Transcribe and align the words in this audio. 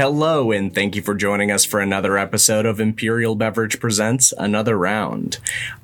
Hello, 0.00 0.50
and 0.50 0.74
thank 0.74 0.96
you 0.96 1.02
for 1.02 1.14
joining 1.14 1.50
us 1.50 1.66
for 1.66 1.78
another 1.78 2.16
episode 2.16 2.64
of 2.64 2.80
Imperial 2.80 3.34
Beverage 3.34 3.78
Presents 3.78 4.32
Another 4.38 4.78
Round. 4.78 5.36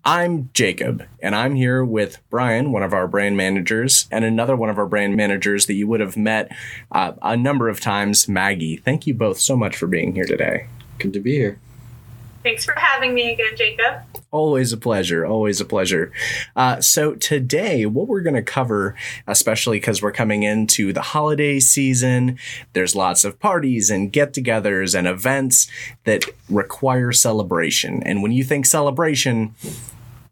I'm 0.06 0.48
Jacob, 0.54 1.04
and 1.20 1.34
I'm 1.34 1.54
here 1.54 1.84
with 1.84 2.16
Bryan, 2.30 2.72
one 2.72 2.82
of 2.82 2.94
our 2.94 3.06
brand 3.06 3.36
managers, 3.36 4.08
and 4.10 4.24
another 4.24 4.56
one 4.56 4.70
of 4.70 4.78
our 4.78 4.86
brand 4.86 5.16
managers 5.16 5.66
that 5.66 5.74
you 5.74 5.86
would 5.88 6.00
have 6.00 6.16
met 6.16 6.50
uh, 6.92 7.12
a 7.20 7.36
number 7.36 7.68
of 7.68 7.78
times, 7.78 8.26
Maggie. 8.26 8.78
Thank 8.78 9.06
you 9.06 9.12
both 9.12 9.38
so 9.38 9.54
much 9.54 9.76
for 9.76 9.86
being 9.86 10.14
here 10.14 10.24
today. 10.24 10.66
Good 10.98 11.12
to 11.12 11.20
be 11.20 11.32
here. 11.32 11.58
Thanks 12.46 12.64
for 12.64 12.74
having 12.76 13.12
me 13.12 13.32
again, 13.32 13.56
Jacob. 13.56 14.02
Always 14.30 14.72
a 14.72 14.76
pleasure. 14.76 15.26
Always 15.26 15.60
a 15.60 15.64
pleasure. 15.64 16.12
Uh, 16.54 16.80
so, 16.80 17.16
today, 17.16 17.86
what 17.86 18.06
we're 18.06 18.20
going 18.20 18.36
to 18.36 18.42
cover, 18.42 18.94
especially 19.26 19.80
because 19.80 20.00
we're 20.00 20.12
coming 20.12 20.44
into 20.44 20.92
the 20.92 21.02
holiday 21.02 21.58
season, 21.58 22.38
there's 22.72 22.94
lots 22.94 23.24
of 23.24 23.40
parties 23.40 23.90
and 23.90 24.12
get 24.12 24.32
togethers 24.32 24.96
and 24.96 25.08
events 25.08 25.68
that 26.04 26.24
require 26.48 27.10
celebration. 27.10 28.00
And 28.04 28.22
when 28.22 28.30
you 28.30 28.44
think 28.44 28.64
celebration, 28.64 29.56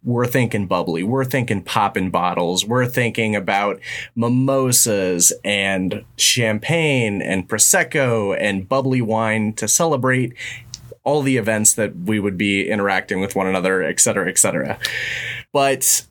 we're 0.04 0.26
thinking 0.26 0.66
bubbly. 0.66 1.02
We're 1.02 1.24
thinking 1.24 1.62
popping 1.62 2.10
bottles. 2.10 2.64
We're 2.64 2.86
thinking 2.86 3.34
about 3.34 3.80
mimosas 4.14 5.32
and 5.42 6.04
champagne 6.16 7.22
and 7.22 7.48
prosecco 7.48 8.36
and 8.38 8.68
bubbly 8.68 9.00
wine 9.00 9.54
to 9.54 9.66
celebrate 9.66 10.34
all 11.04 11.22
the 11.22 11.36
events 11.36 11.74
that 11.74 11.94
we 11.96 12.18
would 12.18 12.36
be 12.36 12.68
interacting 12.68 13.20
with 13.20 13.36
one 13.36 13.46
another, 13.46 13.82
et 13.82 14.00
cetera, 14.00 14.28
et 14.28 14.38
cetera. 14.38 14.78
But 15.52 16.06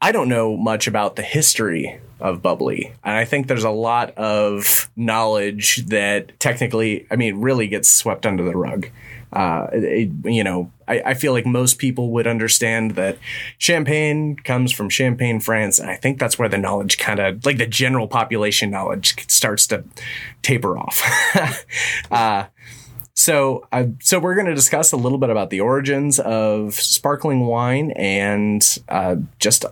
I 0.00 0.12
don't 0.12 0.28
know 0.28 0.56
much 0.56 0.86
about 0.86 1.16
the 1.16 1.22
history 1.22 2.00
of 2.20 2.42
bubbly. 2.42 2.92
And 3.04 3.16
I 3.16 3.24
think 3.24 3.46
there's 3.46 3.64
a 3.64 3.70
lot 3.70 4.16
of 4.16 4.90
knowledge 4.96 5.86
that 5.86 6.38
technically, 6.40 7.06
I 7.10 7.16
mean, 7.16 7.40
really 7.40 7.66
gets 7.66 7.90
swept 7.90 8.24
under 8.24 8.42
the 8.42 8.56
rug. 8.56 8.88
Uh, 9.32 9.66
it, 9.72 10.10
you 10.24 10.44
know, 10.44 10.70
I, 10.86 11.00
I, 11.00 11.14
feel 11.14 11.32
like 11.32 11.44
most 11.44 11.78
people 11.78 12.10
would 12.12 12.28
understand 12.28 12.92
that 12.92 13.18
champagne 13.58 14.36
comes 14.36 14.72
from 14.72 14.88
Champagne, 14.88 15.40
France. 15.40 15.78
And 15.80 15.90
I 15.90 15.96
think 15.96 16.18
that's 16.18 16.38
where 16.38 16.48
the 16.48 16.56
knowledge 16.56 16.96
kind 16.96 17.18
of, 17.18 17.44
like 17.44 17.58
the 17.58 17.66
general 17.66 18.06
population 18.06 18.70
knowledge 18.70 19.28
starts 19.28 19.66
to 19.66 19.84
taper 20.42 20.78
off. 20.78 21.02
uh, 22.10 22.46
so, 23.16 23.66
uh, 23.72 23.86
so 24.00 24.18
we're 24.18 24.34
going 24.34 24.46
to 24.46 24.54
discuss 24.54 24.92
a 24.92 24.96
little 24.96 25.16
bit 25.16 25.30
about 25.30 25.48
the 25.48 25.60
origins 25.60 26.20
of 26.20 26.74
sparkling 26.74 27.46
wine 27.46 27.90
and 27.92 28.78
uh, 28.90 29.16
just 29.38 29.64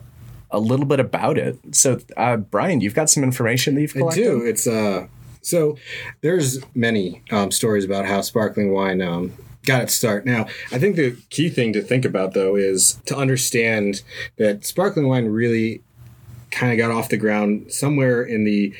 a 0.51 0.59
little 0.59 0.87
bit 0.87 0.99
about 0.99 1.37
it. 1.37 1.59
So, 1.73 2.01
uh, 2.17 2.39
Bryan, 2.39 2.81
you've 2.81 2.95
got 2.95 3.11
some 3.11 3.23
information 3.23 3.75
that 3.75 3.83
you've 3.83 3.93
collected. 3.93 4.23
I 4.23 4.25
do. 4.25 4.47
It's 4.47 4.67
uh, 4.67 5.09
so 5.43 5.77
there's 6.23 6.61
many 6.75 7.23
um, 7.31 7.51
stories 7.51 7.85
about 7.85 8.07
how 8.07 8.23
sparkling 8.23 8.73
wine 8.73 9.03
um, 9.03 9.35
got 9.65 9.83
its 9.83 9.95
start. 9.95 10.25
Now, 10.25 10.47
I 10.73 10.79
think 10.79 10.97
the 10.97 11.15
key 11.29 11.51
thing 11.51 11.75
to 11.75 11.83
think 11.83 12.07
about 12.07 12.33
though 12.33 12.57
is 12.57 12.99
to 13.05 13.17
understand 13.17 14.03
that 14.39 14.65
sparkling 14.65 15.07
wine 15.07 15.27
really 15.27 15.83
kind 16.51 16.73
of 16.73 16.79
got 16.79 16.91
off 16.91 17.11
the 17.11 17.19
ground 17.19 17.71
somewhere 17.73 18.23
in 18.23 18.45
the 18.45 18.73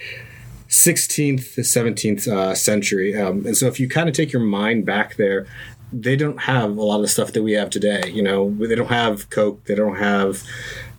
16th 0.75 1.55
to 1.55 1.61
17th 1.61 2.27
uh, 2.27 2.55
century. 2.55 3.21
Um, 3.21 3.47
and 3.47 3.57
so 3.57 3.67
if 3.67 3.79
you 3.79 3.89
kind 3.89 4.09
of 4.09 4.15
take 4.15 4.33
your 4.33 4.43
mind 4.43 4.85
back 4.85 5.17
there, 5.17 5.47
they 5.93 6.17
don't 6.17 6.43
have 6.43 6.77
a 6.77 6.83
lot 6.83 7.01
of 7.01 7.11
stuff 7.11 7.33
that 7.33 7.43
we 7.43 7.53
have 7.53 7.71
today. 7.71 8.11
You 8.11 8.23
know, 8.23 8.51
they 8.55 8.75
don't 8.75 8.89
have 8.89 9.31
Coke, 9.31 9.65
they 9.65 9.77
don't 9.77 9.97
have 9.97 10.43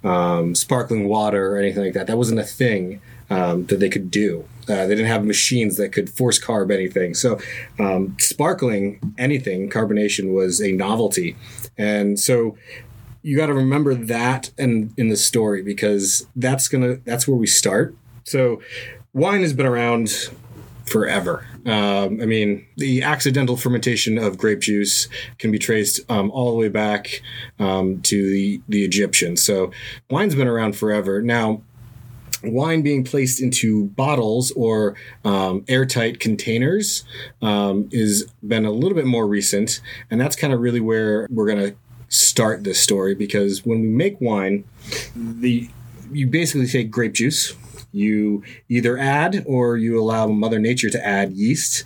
um, 0.04 0.56
sparkling 0.56 1.10
water 1.10 1.54
or 1.54 1.58
anything 1.58 1.84
like 1.84 1.94
that. 1.94 2.08
That 2.08 2.18
wasn't 2.18 2.40
a 2.40 2.46
thing 2.46 3.02
um, 3.30 3.66
that 3.66 3.80
they 3.80 3.90
could 3.90 4.10
do. 4.10 4.48
Uh, 4.70 4.88
they 4.88 4.96
didn't 4.96 5.08
have 5.08 5.26
machines 5.26 5.78
that 5.78 5.92
could 5.92 6.10
force 6.10 6.40
carb 6.40 6.72
anything. 6.72 7.14
So, 7.14 7.40
um, 7.78 8.16
sparkling 8.20 9.14
anything, 9.18 9.70
carbonation 9.70 10.34
was 10.34 10.62
a 10.62 10.72
novelty. 10.72 11.36
And 11.78 12.20
so, 12.20 12.58
you 13.22 13.36
got 13.36 13.48
to 13.48 13.54
remember 13.54 13.96
that 13.96 14.52
and 14.58 14.94
in 14.98 15.10
the 15.10 15.18
story 15.18 15.64
because 15.64 16.28
that's 16.36 16.68
gonna 16.68 16.98
that's 17.06 17.28
where 17.28 17.38
we 17.38 17.48
start. 17.48 17.96
So, 18.24 18.62
wine 19.16 19.42
has 19.42 19.54
been 19.54 19.66
around 19.66 20.30
forever. 20.86 21.48
Um, 21.66 22.22
I 22.22 22.26
mean, 22.26 22.68
the 22.78 23.02
accidental 23.02 23.58
fermentation 23.58 24.20
of 24.20 24.38
grape 24.38 24.60
juice 24.60 25.08
can 25.40 25.52
be 25.52 25.58
traced 25.58 26.00
um, 26.12 26.30
all 26.30 26.52
the 26.52 26.58
way 26.58 26.70
back 26.70 27.22
um, 27.58 28.02
to 28.04 28.30
the, 28.30 28.62
the 28.70 28.84
Egyptians. 28.84 29.44
So 29.44 29.72
wine's 30.12 30.36
been 30.36 30.48
around 30.48 30.76
forever. 30.76 31.24
Now, 31.24 31.64
wine 32.44 32.84
being 32.84 33.04
placed 33.04 33.42
into 33.42 33.86
bottles 33.86 34.52
or 34.52 34.96
um, 35.24 35.66
airtight 35.68 36.20
containers 36.20 37.04
um, 37.42 37.90
is 37.92 38.28
been 38.48 38.66
a 38.66 38.72
little 38.72 38.96
bit 38.96 39.06
more 39.06 39.26
recent, 39.26 39.82
and 40.12 40.22
that's 40.22 40.36
kind 40.36 40.54
of 40.54 40.60
really 40.60 40.82
where 40.82 41.28
we're 41.32 41.48
going 41.48 41.72
to 41.72 41.76
start 42.10 42.64
this 42.64 42.80
story 42.80 43.16
because 43.16 43.66
when 43.66 43.82
we 43.82 43.88
make 43.88 44.22
wine, 44.22 44.66
the 45.16 45.68
you 46.12 46.28
basically 46.28 46.68
take 46.68 46.92
grape 46.92 47.14
juice 47.14 47.56
you 47.96 48.44
either 48.70 48.98
add 48.98 49.44
or 49.48 49.78
you 49.78 50.00
allow 50.00 50.28
Mother 50.28 50.60
Nature 50.60 50.90
to 50.90 51.06
add 51.06 51.34
yeast. 51.34 51.86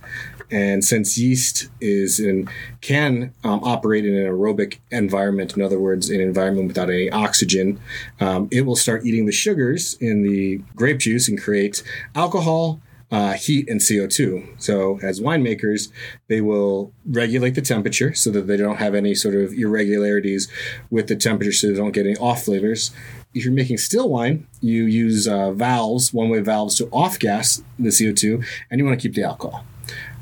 And 0.51 0.83
since 0.83 1.15
yeast 1.15 1.69
is 1.79 2.19
in 2.19 2.49
can 2.81 3.33
um, 3.43 3.63
operate 3.63 4.03
in 4.03 4.15
an 4.15 4.25
aerobic 4.25 4.79
environment, 4.89 5.55
in 5.55 5.61
other 5.61 5.79
words, 5.79 6.09
an 6.09 6.19
environment 6.19 6.67
without 6.67 6.89
any 6.89 7.09
oxygen, 7.11 7.79
um, 8.19 8.47
it 8.51 8.61
will 8.61 8.75
start 8.75 9.05
eating 9.05 9.27
the 9.27 9.31
sugars 9.31 9.95
in 10.01 10.23
the 10.23 10.57
grape 10.75 10.97
juice 10.97 11.27
and 11.27 11.39
create 11.39 11.83
alcohol, 12.15 12.81
uh, 13.11 13.33
heat 13.33 13.67
and 13.69 13.79
CO2. 13.79 14.61
So, 14.61 14.99
as 15.01 15.19
winemakers, 15.19 15.91
they 16.27 16.41
will 16.41 16.93
regulate 17.05 17.55
the 17.55 17.61
temperature 17.61 18.13
so 18.13 18.29
that 18.31 18.47
they 18.47 18.57
don't 18.57 18.77
have 18.77 18.93
any 18.93 19.15
sort 19.15 19.35
of 19.35 19.53
irregularities 19.53 20.47
with 20.89 21.07
the 21.07 21.15
temperature 21.15 21.51
so 21.51 21.67
they 21.67 21.73
don't 21.73 21.91
get 21.91 22.05
any 22.05 22.17
off 22.17 22.43
flavors 22.43 22.91
if 23.33 23.43
you're 23.45 23.53
making 23.53 23.77
still 23.77 24.09
wine, 24.09 24.47
you 24.61 24.85
use 24.85 25.27
uh, 25.27 25.51
valves, 25.51 26.13
one 26.13 26.29
way 26.29 26.39
valves 26.39 26.75
to 26.75 26.87
off 26.91 27.19
gas 27.19 27.61
the 27.77 27.89
CO2, 27.89 28.43
and 28.69 28.79
you 28.79 28.85
want 28.85 28.99
to 28.99 29.01
keep 29.01 29.15
the 29.15 29.23
alcohol. 29.23 29.63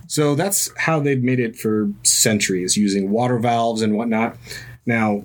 So 0.07 0.35
that's 0.35 0.71
how 0.77 0.99
they've 0.99 1.21
made 1.21 1.39
it 1.39 1.57
for 1.57 1.91
centuries, 2.03 2.77
using 2.77 3.09
water 3.09 3.39
valves 3.39 3.81
and 3.81 3.97
whatnot. 3.97 4.37
Now, 4.85 5.23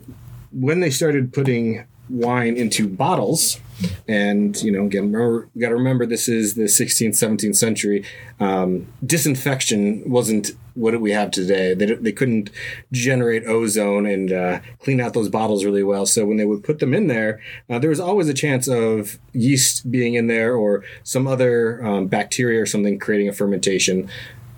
when 0.53 0.81
they 0.81 0.91
started 0.91 1.33
putting 1.33 1.85
wine 2.09 2.57
into 2.57 2.89
bottles, 2.89 3.61
and 4.09 4.61
you 4.63 4.71
know, 4.71 4.85
again, 4.85 5.13
remember, 5.13 5.49
got 5.59 5.69
to 5.69 5.75
remember 5.75 6.07
this 6.07 6.29
is 6.29 6.55
the 6.55 6.65
16th, 6.65 7.11
17th 7.11 7.57
century. 7.57 8.05
Um, 8.41 8.87
disinfection 9.05 10.09
wasn't 10.09 10.53
what 10.75 10.99
we 11.01 11.13
have 11.13 11.31
today. 11.31 11.75
They, 11.75 11.87
they 11.95 12.13
couldn't 12.13 12.51
generate 12.93 13.45
ozone 13.47 14.07
and 14.07 14.33
uh, 14.33 14.61
clean 14.81 15.01
out 15.01 15.13
those 15.13 15.29
bottles 15.29 15.65
really 15.65 15.83
well. 15.83 16.07
So 16.07 16.25
when 16.25 16.37
they 16.37 16.45
would 16.45 16.65
put 16.65 16.79
them 16.79 16.95
in 16.95 17.09
there, 17.09 17.41
uh, 17.69 17.79
there 17.79 17.91
was 17.91 18.01
always 18.01 18.29
a 18.29 18.35
chance 18.35 18.69
of 18.69 19.19
yeast 19.33 19.91
being 19.91 20.15
in 20.15 20.27
there 20.27 20.55
or 20.55 20.85
some 21.03 21.27
other 21.27 21.85
um, 21.85 22.07
bacteria 22.07 22.61
or 22.61 22.67
something 22.67 22.99
creating 22.99 23.29
a 23.29 23.33
fermentation. 23.33 24.09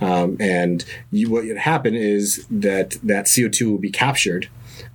Um, 0.01 0.37
and 0.41 0.85
you, 1.11 1.31
what 1.31 1.45
would 1.45 1.57
happen 1.57 1.95
is 1.95 2.47
that 2.51 2.99
that 3.03 3.27
CO2 3.27 3.71
will 3.71 3.79
be 3.79 3.91
captured 3.91 4.49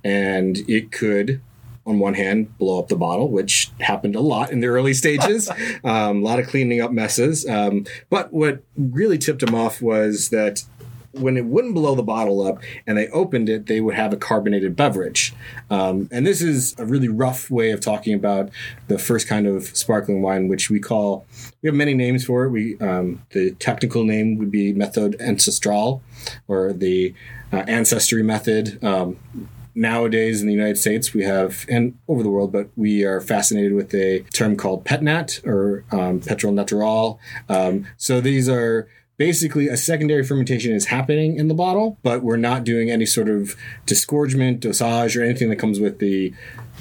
and 0.04 0.58
it 0.68 0.92
could 0.92 1.40
on 1.86 1.98
one 1.98 2.14
hand, 2.14 2.56
blow 2.58 2.78
up 2.78 2.88
the 2.88 2.96
bottle, 2.96 3.30
which 3.30 3.70
happened 3.80 4.14
a 4.14 4.20
lot 4.20 4.50
in 4.50 4.60
the 4.60 4.66
early 4.66 4.94
stages. 4.94 5.48
um, 5.84 6.18
a 6.18 6.24
lot 6.24 6.38
of 6.38 6.46
cleaning 6.46 6.80
up 6.80 6.92
messes. 6.92 7.46
Um, 7.48 7.86
but 8.10 8.32
what 8.32 8.62
really 8.76 9.18
tipped 9.18 9.40
them 9.40 9.54
off 9.54 9.80
was 9.80 10.28
that 10.30 10.64
when 11.12 11.36
it 11.36 11.44
wouldn't 11.44 11.74
blow 11.74 11.94
the 11.94 12.02
bottle 12.02 12.46
up 12.46 12.62
and 12.86 12.96
they 12.96 13.08
opened 13.08 13.48
it, 13.48 13.66
they 13.66 13.80
would 13.80 13.94
have 13.94 14.12
a 14.12 14.16
carbonated 14.16 14.76
beverage. 14.76 15.34
Um, 15.68 16.08
and 16.12 16.26
this 16.26 16.40
is 16.40 16.74
a 16.78 16.86
really 16.86 17.08
rough 17.08 17.50
way 17.50 17.72
of 17.72 17.80
talking 17.80 18.14
about 18.14 18.50
the 18.86 18.98
first 18.98 19.26
kind 19.26 19.46
of 19.46 19.64
sparkling 19.76 20.22
wine, 20.22 20.48
which 20.48 20.70
we 20.70 20.78
call, 20.78 21.26
we 21.62 21.68
have 21.68 21.74
many 21.74 21.94
names 21.94 22.24
for 22.24 22.44
it. 22.44 22.50
We 22.50 22.78
um, 22.78 23.22
The 23.30 23.52
technical 23.52 24.04
name 24.04 24.38
would 24.38 24.50
be 24.50 24.72
Method 24.72 25.16
Ancestral 25.20 26.02
or 26.46 26.72
the 26.72 27.14
uh, 27.52 27.64
ancestry 27.66 28.22
method. 28.22 28.82
Um, 28.84 29.16
nowadays 29.74 30.40
in 30.40 30.46
the 30.46 30.52
United 30.52 30.78
States, 30.78 31.14
we 31.14 31.22
have, 31.24 31.66
and 31.68 31.98
over 32.08 32.22
the 32.22 32.30
world, 32.30 32.52
but 32.52 32.68
we 32.76 33.04
are 33.04 33.20
fascinated 33.20 33.74
with 33.74 33.94
a 33.94 34.20
term 34.32 34.56
called 34.56 34.84
PetNat 34.84 35.46
or 35.46 35.84
um, 35.92 36.20
Pétillant 36.20 36.54
Naturel. 36.54 37.18
Um, 37.48 37.86
so 37.96 38.20
these 38.20 38.48
are 38.48 38.88
basically 39.16 39.68
a 39.68 39.76
secondary 39.76 40.24
fermentation 40.24 40.72
is 40.72 40.86
happening 40.86 41.36
in 41.36 41.48
the 41.48 41.54
bottle, 41.54 41.98
but 42.02 42.22
we're 42.22 42.38
not 42.38 42.64
doing 42.64 42.90
any 42.90 43.04
sort 43.04 43.28
of 43.28 43.54
disgorgement, 43.84 44.60
dosage, 44.60 45.14
or 45.16 45.22
anything 45.22 45.50
that 45.50 45.56
comes 45.56 45.78
with 45.78 45.98
the 45.98 46.32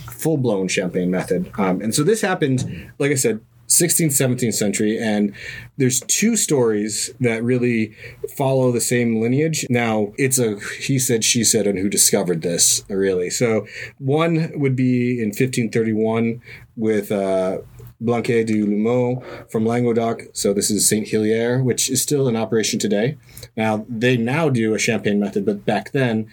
full 0.09 0.37
blown 0.37 0.67
champagne 0.67 1.11
method. 1.11 1.51
Um, 1.57 1.81
and 1.81 1.93
so 1.93 2.03
this 2.03 2.21
happened, 2.21 2.91
like 2.97 3.11
I 3.11 3.15
said, 3.15 3.41
16th, 3.69 4.07
17th 4.07 4.53
century, 4.53 4.97
and 4.97 5.33
there's 5.77 6.01
two 6.01 6.35
stories 6.35 7.11
that 7.19 7.43
really 7.43 7.95
follow 8.35 8.71
the 8.71 8.81
same 8.81 9.21
lineage. 9.21 9.65
Now, 9.69 10.13
it's 10.17 10.39
a 10.39 10.59
he 10.79 10.99
said, 10.99 11.23
she 11.23 11.43
said, 11.43 11.67
and 11.67 11.77
who 11.77 11.89
discovered 11.89 12.41
this, 12.41 12.83
really. 12.89 13.29
So, 13.29 13.67
one 13.99 14.51
would 14.55 14.75
be 14.75 15.19
in 15.21 15.29
1531 15.29 16.41
with 16.75 17.11
uh, 17.11 17.59
Blanquette 18.01 18.47
de 18.47 18.63
Limoux 18.63 19.21
from 19.51 19.65
Languedoc. 19.65 20.23
So 20.33 20.53
this 20.53 20.71
is 20.71 20.87
Saint 20.87 21.09
Hilaire, 21.09 21.61
which 21.61 21.89
is 21.89 22.01
still 22.01 22.27
in 22.27 22.35
operation 22.35 22.79
today. 22.79 23.17
Now 23.57 23.85
they 23.89 24.15
now 24.15 24.49
do 24.49 24.73
a 24.73 24.79
champagne 24.79 25.19
method, 25.19 25.45
but 25.45 25.65
back 25.65 25.91
then 25.91 26.29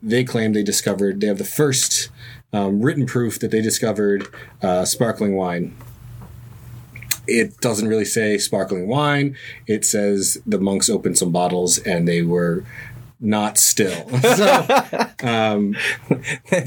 they 0.00 0.22
claim 0.22 0.52
they 0.52 0.62
discovered 0.62 1.20
they 1.20 1.26
have 1.26 1.38
the 1.38 1.44
first 1.44 2.10
um, 2.52 2.80
written 2.80 3.04
proof 3.04 3.40
that 3.40 3.50
they 3.50 3.60
discovered 3.60 4.28
uh, 4.62 4.84
sparkling 4.84 5.34
wine. 5.34 5.76
It 7.28 7.60
doesn't 7.60 7.88
really 7.88 8.04
say 8.04 8.38
sparkling 8.38 8.88
wine. 8.88 9.36
It 9.66 9.84
says 9.84 10.38
the 10.46 10.58
monks 10.58 10.88
opened 10.88 11.18
some 11.18 11.30
bottles 11.30 11.78
and 11.78 12.08
they 12.08 12.22
were 12.22 12.64
not 13.20 13.58
still. 13.58 14.08
So, 14.38 14.66
um, 15.22 15.74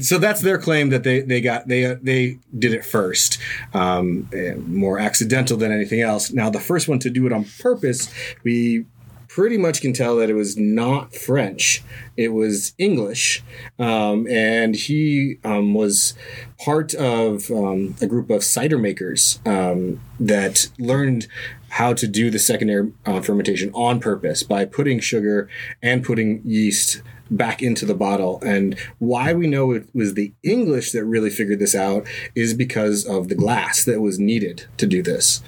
so 0.00 0.18
that's 0.18 0.42
their 0.42 0.58
claim 0.58 0.90
that 0.90 1.04
they 1.04 1.20
they 1.20 1.40
got 1.40 1.68
they 1.68 1.94
they 2.02 2.38
did 2.58 2.74
it 2.74 2.84
first, 2.84 3.38
um, 3.72 4.28
more 4.66 4.98
accidental 4.98 5.56
than 5.56 5.72
anything 5.72 6.00
else. 6.00 6.32
Now 6.32 6.50
the 6.50 6.60
first 6.60 6.86
one 6.86 6.98
to 7.00 7.10
do 7.10 7.24
it 7.24 7.32
on 7.32 7.46
purpose, 7.60 8.12
we 8.44 8.84
pretty 9.34 9.56
much 9.56 9.80
can 9.80 9.94
tell 9.94 10.16
that 10.16 10.28
it 10.28 10.34
was 10.34 10.58
not 10.58 11.14
French. 11.14 11.82
It 12.18 12.28
was 12.28 12.74
English. 12.76 13.42
Um, 13.78 14.26
and 14.28 14.74
he 14.74 15.38
um, 15.42 15.72
was 15.72 16.12
part 16.58 16.92
of 16.94 17.50
um, 17.50 17.96
a 18.02 18.06
group 18.06 18.28
of 18.28 18.44
cider 18.44 18.76
makers 18.76 19.40
um, 19.46 20.00
that 20.20 20.68
learned 20.78 21.28
how 21.72 21.94
to 21.94 22.06
do 22.06 22.30
the 22.30 22.38
secondary 22.38 22.92
uh, 23.06 23.18
fermentation 23.22 23.70
on 23.72 23.98
purpose 23.98 24.42
by 24.42 24.62
putting 24.62 25.00
sugar 25.00 25.48
and 25.82 26.04
putting 26.04 26.42
yeast 26.44 27.00
back 27.30 27.62
into 27.62 27.86
the 27.86 27.94
bottle. 27.94 28.38
And 28.44 28.78
why 28.98 29.32
we 29.32 29.46
know 29.46 29.72
it 29.72 29.88
was 29.94 30.12
the 30.12 30.34
English 30.42 30.92
that 30.92 31.06
really 31.06 31.30
figured 31.30 31.60
this 31.60 31.74
out 31.74 32.06
is 32.34 32.52
because 32.52 33.06
of 33.06 33.28
the 33.28 33.34
glass 33.34 33.86
that 33.86 34.02
was 34.02 34.18
needed 34.18 34.66
to 34.76 34.86
do 34.86 35.02
this. 35.02 35.42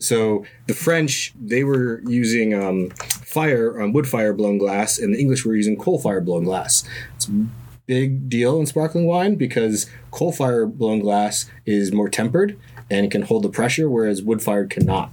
So 0.00 0.44
the 0.66 0.74
French, 0.74 1.32
they 1.40 1.62
were 1.62 2.02
using 2.08 2.54
um, 2.54 2.90
fire, 2.90 3.80
um, 3.80 3.92
wood 3.92 4.08
fire 4.08 4.32
blown 4.32 4.58
glass, 4.58 4.98
and 4.98 5.14
the 5.14 5.20
English 5.20 5.44
were 5.44 5.54
using 5.54 5.76
coal 5.76 6.00
fire 6.00 6.20
blown 6.20 6.42
glass. 6.42 6.82
It's 7.14 7.28
a 7.28 7.46
big 7.86 8.28
deal 8.28 8.58
in 8.58 8.66
sparkling 8.66 9.06
wine 9.06 9.36
because 9.36 9.88
coal 10.10 10.32
fire 10.32 10.66
blown 10.66 10.98
glass 10.98 11.48
is 11.66 11.92
more 11.92 12.08
tempered 12.08 12.58
and 12.90 13.12
can 13.12 13.22
hold 13.22 13.44
the 13.44 13.48
pressure, 13.48 13.88
whereas 13.88 14.24
wood 14.24 14.42
fired 14.42 14.70
cannot. 14.70 15.12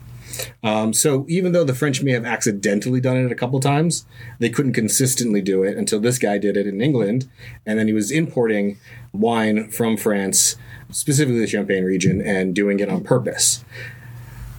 Um, 0.63 0.93
so 0.93 1.25
even 1.27 1.51
though 1.51 1.63
the 1.63 1.75
French 1.75 2.01
may 2.01 2.11
have 2.11 2.25
accidentally 2.25 3.01
done 3.01 3.17
it 3.17 3.31
a 3.31 3.35
couple 3.35 3.59
times, 3.59 4.05
they 4.39 4.49
couldn't 4.49 4.73
consistently 4.73 5.41
do 5.41 5.63
it 5.63 5.77
until 5.77 5.99
this 5.99 6.17
guy 6.17 6.37
did 6.37 6.57
it 6.57 6.67
in 6.67 6.81
England, 6.81 7.29
and 7.65 7.77
then 7.77 7.87
he 7.87 7.93
was 7.93 8.11
importing 8.11 8.77
wine 9.13 9.69
from 9.69 9.97
France, 9.97 10.55
specifically 10.91 11.39
the 11.39 11.47
Champagne 11.47 11.83
region, 11.83 12.21
and 12.21 12.55
doing 12.55 12.79
it 12.79 12.89
on 12.89 13.03
purpose. 13.03 13.63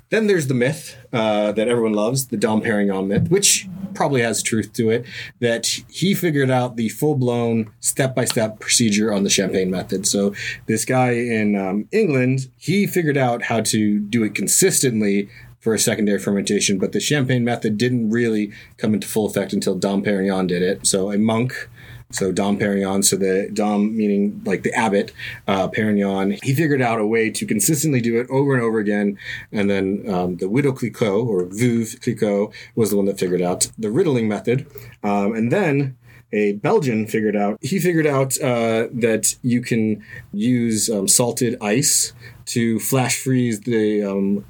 Then 0.08 0.28
there's 0.28 0.46
the 0.46 0.54
myth 0.54 0.96
uh, 1.12 1.50
that 1.52 1.66
everyone 1.66 1.92
loves, 1.92 2.28
the 2.28 2.36
Dom 2.36 2.62
Perignon 2.62 3.08
myth, 3.08 3.28
which 3.28 3.68
probably 3.92 4.22
has 4.22 4.40
truth 4.40 4.72
to 4.74 4.90
it, 4.90 5.04
that 5.40 5.66
he 5.88 6.14
figured 6.14 6.50
out 6.50 6.76
the 6.76 6.90
full 6.90 7.16
blown 7.16 7.72
step 7.80 8.14
by 8.14 8.24
step 8.24 8.60
procedure 8.60 9.12
on 9.12 9.24
the 9.24 9.30
champagne 9.30 9.68
method. 9.68 10.06
So 10.06 10.32
this 10.66 10.84
guy 10.84 11.10
in 11.12 11.56
um, 11.56 11.88
England, 11.90 12.48
he 12.56 12.86
figured 12.86 13.16
out 13.16 13.42
how 13.42 13.62
to 13.62 13.98
do 13.98 14.22
it 14.22 14.36
consistently 14.36 15.28
for 15.66 15.74
a 15.74 15.78
secondary 15.80 16.20
fermentation, 16.20 16.78
but 16.78 16.92
the 16.92 17.00
champagne 17.00 17.42
method 17.42 17.76
didn't 17.76 18.08
really 18.08 18.52
come 18.76 18.94
into 18.94 19.08
full 19.08 19.26
effect 19.26 19.52
until 19.52 19.74
Dom 19.74 20.00
Perignon 20.00 20.46
did 20.46 20.62
it. 20.62 20.86
So 20.86 21.10
a 21.10 21.18
monk 21.18 21.68
so 22.12 22.30
Dom 22.30 22.56
Perignon, 22.56 23.04
so 23.04 23.16
the 23.16 23.50
Dom 23.52 23.96
meaning 23.96 24.40
like 24.44 24.62
the 24.62 24.72
abbot, 24.72 25.10
uh, 25.48 25.66
Perignon, 25.66 26.38
he 26.40 26.54
figured 26.54 26.80
out 26.80 27.00
a 27.00 27.04
way 27.04 27.30
to 27.30 27.44
consistently 27.44 28.00
do 28.00 28.20
it 28.20 28.28
over 28.30 28.54
and 28.54 28.62
over 28.62 28.78
again. 28.78 29.18
And 29.50 29.68
then 29.68 30.04
um, 30.08 30.36
the 30.36 30.48
widow 30.48 30.70
Clicquot 30.70 31.26
or 31.26 31.46
Veuve 31.46 32.00
Clicquot 32.00 32.52
was 32.76 32.90
the 32.90 32.96
one 32.96 33.06
that 33.06 33.18
figured 33.18 33.42
out 33.42 33.68
the 33.76 33.90
riddling 33.90 34.28
method. 34.28 34.68
Um, 35.02 35.34
and 35.34 35.50
then 35.50 35.96
a 36.32 36.52
Belgian 36.52 37.08
figured 37.08 37.34
out, 37.34 37.58
he 37.60 37.80
figured 37.80 38.06
out 38.06 38.40
uh, 38.40 38.86
that 38.92 39.34
you 39.42 39.60
can 39.60 40.04
use 40.32 40.88
um, 40.88 41.08
salted 41.08 41.56
ice 41.60 42.12
to 42.44 42.78
flash 42.78 43.18
freeze 43.18 43.62
the 43.62 44.04
um, 44.04 44.44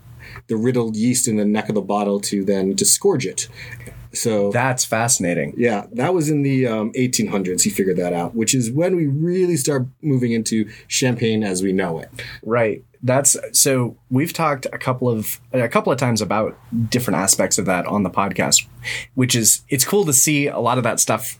the 0.48 0.56
riddled 0.56 0.96
yeast 0.96 1.28
in 1.28 1.36
the 1.36 1.44
neck 1.44 1.68
of 1.68 1.74
the 1.74 1.82
bottle 1.82 2.20
to 2.20 2.44
then 2.44 2.74
disgorge 2.74 3.26
it. 3.26 3.48
So 4.12 4.50
that's 4.50 4.84
fascinating. 4.84 5.52
Yeah, 5.58 5.86
that 5.92 6.14
was 6.14 6.30
in 6.30 6.42
the 6.42 6.66
um, 6.66 6.92
1800s. 6.92 7.62
He 7.62 7.70
figured 7.70 7.98
that 7.98 8.14
out, 8.14 8.34
which 8.34 8.54
is 8.54 8.70
when 8.70 8.96
we 8.96 9.06
really 9.06 9.56
start 9.56 9.86
moving 10.00 10.32
into 10.32 10.70
champagne 10.88 11.44
as 11.44 11.62
we 11.62 11.72
know 11.72 11.98
it. 11.98 12.08
Right. 12.42 12.82
That's 13.02 13.36
so. 13.52 13.96
We've 14.10 14.32
talked 14.32 14.66
a 14.72 14.78
couple 14.78 15.08
of 15.08 15.38
a 15.52 15.68
couple 15.68 15.92
of 15.92 15.98
times 15.98 16.22
about 16.22 16.58
different 16.90 17.18
aspects 17.18 17.58
of 17.58 17.66
that 17.66 17.86
on 17.86 18.02
the 18.04 18.10
podcast, 18.10 18.66
which 19.14 19.36
is 19.36 19.62
it's 19.68 19.84
cool 19.84 20.06
to 20.06 20.12
see 20.14 20.46
a 20.48 20.58
lot 20.58 20.78
of 20.78 20.84
that 20.84 20.98
stuff 20.98 21.38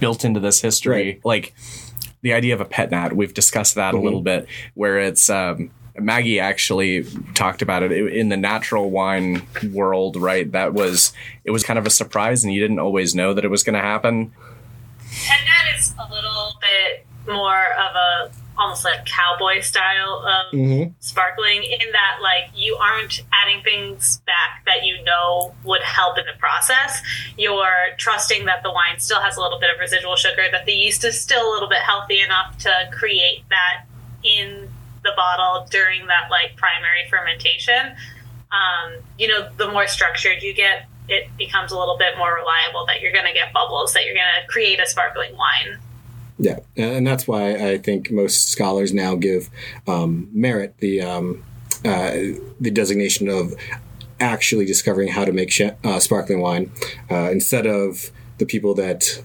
built 0.00 0.24
into 0.24 0.40
this 0.40 0.60
history, 0.62 0.94
Right. 0.94 1.20
like 1.24 1.54
the 2.22 2.32
idea 2.32 2.54
of 2.54 2.60
a 2.60 2.64
pet 2.64 2.90
nat. 2.90 3.12
We've 3.14 3.34
discussed 3.34 3.74
that 3.74 3.92
a 3.94 4.00
little 4.00 4.22
bit, 4.22 4.48
where 4.72 4.98
it's. 4.98 5.28
Um, 5.28 5.70
Maggie 5.98 6.40
actually 6.40 7.04
talked 7.34 7.62
about 7.62 7.82
it 7.82 7.92
in 7.92 8.28
the 8.28 8.36
natural 8.36 8.90
wine 8.90 9.46
world, 9.72 10.16
right? 10.16 10.50
That 10.50 10.74
was 10.74 11.12
it 11.44 11.50
was 11.50 11.62
kind 11.62 11.78
of 11.78 11.86
a 11.86 11.90
surprise, 11.90 12.44
and 12.44 12.52
you 12.52 12.60
didn't 12.60 12.78
always 12.80 13.14
know 13.14 13.32
that 13.34 13.44
it 13.44 13.48
was 13.48 13.62
going 13.62 13.74
to 13.74 13.80
happen. 13.80 14.32
Petnat 15.00 15.78
is 15.78 15.94
a 15.98 16.12
little 16.12 16.54
bit 16.60 17.06
more 17.32 17.64
of 17.78 17.94
a 17.94 18.30
almost 18.56 18.84
like 18.84 19.04
cowboy 19.04 19.60
style 19.60 20.24
of 20.24 20.54
Mm-hmm. 20.54 20.92
sparkling 21.00 21.64
in 21.64 21.90
that 21.90 22.18
like 22.22 22.50
you 22.54 22.76
aren't 22.76 23.24
adding 23.32 23.62
things 23.64 24.18
back 24.26 24.62
that 24.66 24.84
you 24.84 25.02
know 25.02 25.52
would 25.64 25.82
help 25.82 26.16
in 26.18 26.24
the 26.26 26.38
process. 26.38 27.02
You're 27.36 27.96
trusting 27.98 28.44
that 28.46 28.62
the 28.62 28.70
wine 28.70 29.00
still 29.00 29.20
has 29.20 29.36
a 29.36 29.40
little 29.40 29.58
bit 29.58 29.70
of 29.74 29.80
residual 29.80 30.14
sugar, 30.14 30.44
that 30.52 30.66
the 30.66 30.72
yeast 30.72 31.04
is 31.04 31.20
still 31.20 31.48
a 31.48 31.50
little 31.52 31.68
bit 31.68 31.80
healthy 31.80 32.20
enough 32.20 32.56
to 32.58 32.72
create 32.92 33.42
that 33.50 33.86
in 34.22 34.68
the 35.04 35.12
bottle 35.16 35.66
during 35.70 36.06
that 36.06 36.30
like 36.30 36.56
primary 36.56 37.08
fermentation. 37.08 37.94
Um, 38.50 39.02
you 39.18 39.28
know, 39.28 39.50
the 39.56 39.70
more 39.70 39.86
structured 39.86 40.42
you 40.42 40.54
get, 40.54 40.86
it 41.08 41.28
becomes 41.36 41.72
a 41.72 41.78
little 41.78 41.98
bit 41.98 42.16
more 42.16 42.34
reliable 42.34 42.86
that 42.86 43.00
you're 43.00 43.12
going 43.12 43.26
to 43.26 43.32
get 43.32 43.52
bubbles, 43.52 43.92
that 43.94 44.04
you're 44.04 44.14
going 44.14 44.26
to 44.40 44.46
create 44.48 44.80
a 44.80 44.86
sparkling 44.86 45.36
wine. 45.36 45.78
Yeah, 46.38 46.60
and 46.76 47.06
that's 47.06 47.28
why 47.28 47.54
I 47.54 47.78
think 47.78 48.10
most 48.10 48.48
scholars 48.48 48.92
now 48.92 49.14
give 49.14 49.50
um, 49.86 50.28
merit 50.32 50.74
the 50.78 51.00
um, 51.00 51.44
uh, 51.84 52.12
the 52.60 52.70
designation 52.72 53.28
of 53.28 53.54
actually 54.18 54.64
discovering 54.64 55.08
how 55.08 55.24
to 55.24 55.32
make 55.32 55.50
sh- 55.50 55.62
uh, 55.84 56.00
sparkling 56.00 56.40
wine 56.40 56.72
uh, 57.10 57.30
instead 57.30 57.66
of 57.66 58.10
the 58.38 58.46
people 58.46 58.74
that 58.74 59.22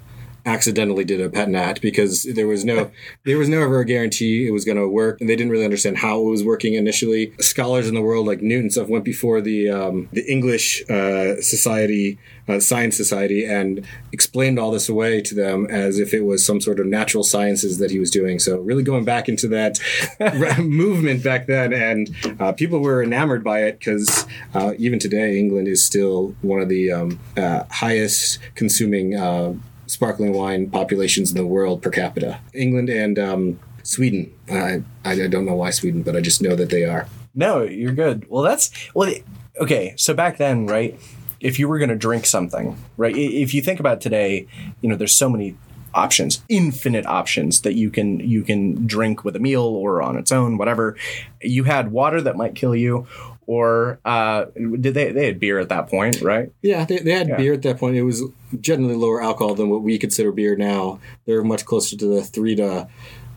accidentally 0.49 1.03
did 1.03 1.21
a 1.21 1.29
pet 1.29 1.49
nat 1.49 1.79
because 1.81 2.23
there 2.23 2.47
was 2.47 2.65
no 2.65 2.91
there 3.25 3.37
was 3.37 3.49
no 3.49 3.61
ever 3.61 3.79
a 3.79 3.85
guarantee 3.85 4.47
it 4.47 4.51
was 4.51 4.65
going 4.65 4.77
to 4.77 4.87
work 4.87 5.19
and 5.19 5.29
they 5.29 5.35
didn't 5.35 5.51
really 5.51 5.65
understand 5.65 5.97
how 5.97 6.19
it 6.19 6.29
was 6.29 6.43
working 6.43 6.73
initially. 6.73 7.33
Scholars 7.39 7.87
in 7.87 7.95
the 7.95 8.01
world 8.01 8.25
like 8.27 8.41
newton 8.41 8.69
stuff 8.69 8.87
went 8.87 9.05
before 9.05 9.41
the 9.41 9.69
um, 9.69 10.09
the 10.11 10.25
english 10.29 10.83
uh, 10.89 11.39
society 11.41 12.17
uh, 12.47 12.59
science 12.59 12.97
society 12.97 13.45
and 13.45 13.85
explained 14.11 14.57
all 14.57 14.71
this 14.71 14.89
away 14.89 15.21
to 15.21 15.35
them 15.35 15.67
as 15.69 15.99
if 15.99 16.13
it 16.13 16.21
was 16.21 16.43
some 16.43 16.59
sort 16.59 16.79
of 16.79 16.87
natural 16.87 17.23
sciences 17.23 17.77
that 17.77 17.91
he 17.91 17.99
was 17.99 18.09
doing. 18.09 18.39
So 18.39 18.57
really 18.57 18.81
going 18.81 19.05
back 19.05 19.29
into 19.29 19.47
that 19.49 19.79
movement 20.59 21.23
back 21.23 21.45
then 21.45 21.73
and 21.73 22.09
uh, 22.39 22.53
people 22.53 22.79
were 22.79 23.03
enamored 23.03 23.43
by 23.43 23.63
it 23.63 23.79
because 23.79 24.25
uh, 24.53 24.73
even 24.77 24.99
today 24.99 25.37
england 25.37 25.67
is 25.67 25.83
still 25.83 26.35
one 26.41 26.61
of 26.61 26.69
the 26.69 26.91
um, 26.91 27.19
uh, 27.37 27.63
highest 27.69 28.39
consuming 28.55 29.15
uh, 29.15 29.53
sparkling 29.89 30.33
wine 30.33 30.69
populations 30.69 31.31
in 31.31 31.37
the 31.37 31.45
world 31.45 31.81
per 31.81 31.89
capita. 31.89 32.39
England 32.53 32.89
and 32.89 33.17
um, 33.17 33.59
Sweden. 33.83 34.31
I, 34.49 34.83
I 35.03 35.27
don't 35.27 35.45
know 35.45 35.55
why 35.55 35.71
Sweden, 35.71 36.03
but 36.03 36.15
I 36.15 36.21
just 36.21 36.41
know 36.41 36.55
that 36.55 36.69
they 36.69 36.85
are. 36.85 37.07
No, 37.33 37.63
you're 37.63 37.93
good. 37.93 38.25
Well, 38.29 38.43
that's 38.43 38.69
well. 38.93 39.13
Okay, 39.59 39.93
so 39.97 40.13
back 40.13 40.37
then, 40.37 40.67
right? 40.67 40.99
If 41.39 41.57
you 41.57 41.67
were 41.67 41.79
going 41.79 41.89
to 41.89 41.95
drink 41.95 42.25
something, 42.25 42.77
right? 42.97 43.15
If 43.15 43.53
you 43.53 43.61
think 43.61 43.79
about 43.79 44.01
today, 44.01 44.45
you 44.81 44.89
know, 44.89 44.95
there's 44.95 45.15
so 45.15 45.29
many 45.29 45.55
options, 45.93 46.43
infinite 46.49 47.05
options 47.05 47.61
that 47.61 47.73
you 47.73 47.89
can 47.89 48.19
you 48.19 48.43
can 48.43 48.85
drink 48.87 49.23
with 49.23 49.35
a 49.35 49.39
meal 49.39 49.63
or 49.63 50.01
on 50.01 50.17
its 50.17 50.31
own, 50.31 50.57
whatever. 50.57 50.95
You 51.41 51.63
had 51.63 51.91
water 51.91 52.21
that 52.21 52.35
might 52.35 52.55
kill 52.55 52.75
you, 52.75 53.07
or 53.45 53.99
uh, 54.05 54.45
did 54.55 54.93
they 54.93 55.11
they 55.11 55.25
had 55.27 55.39
beer 55.39 55.59
at 55.59 55.69
that 55.69 55.89
point, 55.89 56.21
right? 56.21 56.51
Yeah, 56.61 56.85
they, 56.85 56.99
they 56.99 57.11
had 57.11 57.27
Yeah. 57.29 57.37
beer 57.37 57.53
at 57.53 57.61
that 57.63 57.77
point. 57.77 57.95
It 57.95 58.03
was 58.03 58.23
generally 58.59 58.95
lower 58.95 59.21
alcohol 59.21 59.55
than 59.55 59.69
what 59.69 59.81
we 59.81 59.97
consider 59.97 60.31
beer 60.31 60.55
now. 60.55 60.99
They're 61.25 61.43
much 61.43 61.65
closer 61.65 61.95
to 61.97 62.05
the 62.05 62.23
three 62.23 62.55
to 62.55 62.87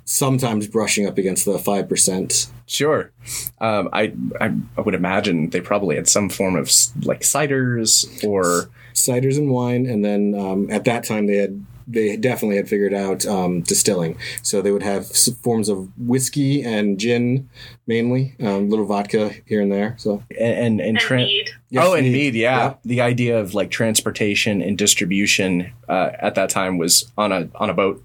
sometimes 0.04 0.66
brushing 0.66 1.06
up 1.06 1.16
against 1.18 1.44
the 1.44 1.58
five 1.58 1.88
percent. 1.88 2.50
Sure. 2.66 3.12
Um, 3.60 3.88
I, 3.92 4.12
I 4.40 4.54
I 4.76 4.80
would 4.80 4.94
imagine 4.94 5.50
they 5.50 5.60
probably 5.60 5.96
had 5.96 6.08
some 6.08 6.28
form 6.28 6.56
of 6.56 6.70
like 7.02 7.20
ciders 7.20 8.24
or 8.26 8.70
Ciders 8.94 9.38
and 9.38 9.50
wine, 9.50 9.86
and 9.86 10.04
then 10.04 10.34
um, 10.38 10.70
at 10.70 10.84
that 10.84 11.02
time 11.04 11.26
they 11.26 11.36
had 11.36 11.64
they 11.86 12.16
definitely 12.16 12.56
had 12.56 12.68
figured 12.68 12.94
out 12.94 13.26
um, 13.26 13.62
distilling. 13.62 14.18
So 14.42 14.62
they 14.62 14.70
would 14.70 14.82
have 14.82 15.06
forms 15.06 15.68
of 15.68 15.88
whiskey 15.98 16.62
and 16.62 16.98
gin, 16.98 17.48
mainly, 17.86 18.36
um, 18.40 18.70
little 18.70 18.86
vodka 18.86 19.32
here 19.46 19.60
and 19.60 19.70
there. 19.70 19.96
So 19.98 20.22
and 20.38 20.80
and, 20.80 20.80
and 20.80 20.98
And 20.98 21.10
mead. 21.10 21.50
Yes, 21.70 21.84
oh, 21.86 21.94
and 21.94 22.04
mead. 22.04 22.12
mead, 22.12 22.34
yeah. 22.34 22.58
Yeah. 22.58 22.74
The 22.84 23.00
idea 23.00 23.40
of 23.40 23.54
like 23.54 23.70
transportation 23.70 24.62
and 24.62 24.76
distribution 24.78 25.72
uh, 25.88 26.10
at 26.18 26.34
that 26.34 26.50
time 26.50 26.78
was 26.78 27.10
on 27.16 27.32
a 27.32 27.48
on 27.54 27.70
a 27.70 27.74
boat. 27.74 28.04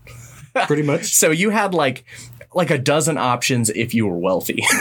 pretty 0.66 0.84
much. 0.84 1.06
So 1.14 1.32
you 1.32 1.52
had 1.52 1.74
like 1.74 2.04
like 2.54 2.72
a 2.72 2.78
dozen 2.78 3.18
options 3.18 3.70
if 3.70 3.94
you 3.94 4.08
were 4.08 4.18
wealthy. 4.18 4.64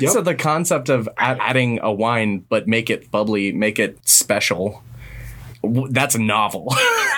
Yep. 0.00 0.12
So 0.12 0.20
the 0.20 0.34
concept 0.34 0.88
of 0.88 1.08
add, 1.16 1.38
adding 1.40 1.78
a 1.80 1.92
wine 1.92 2.44
but 2.48 2.66
make 2.66 2.90
it 2.90 3.10
bubbly, 3.10 3.52
make 3.52 3.78
it 3.78 3.98
special. 4.06 4.82
That's 5.62 6.14
a 6.14 6.18
novel. 6.18 6.74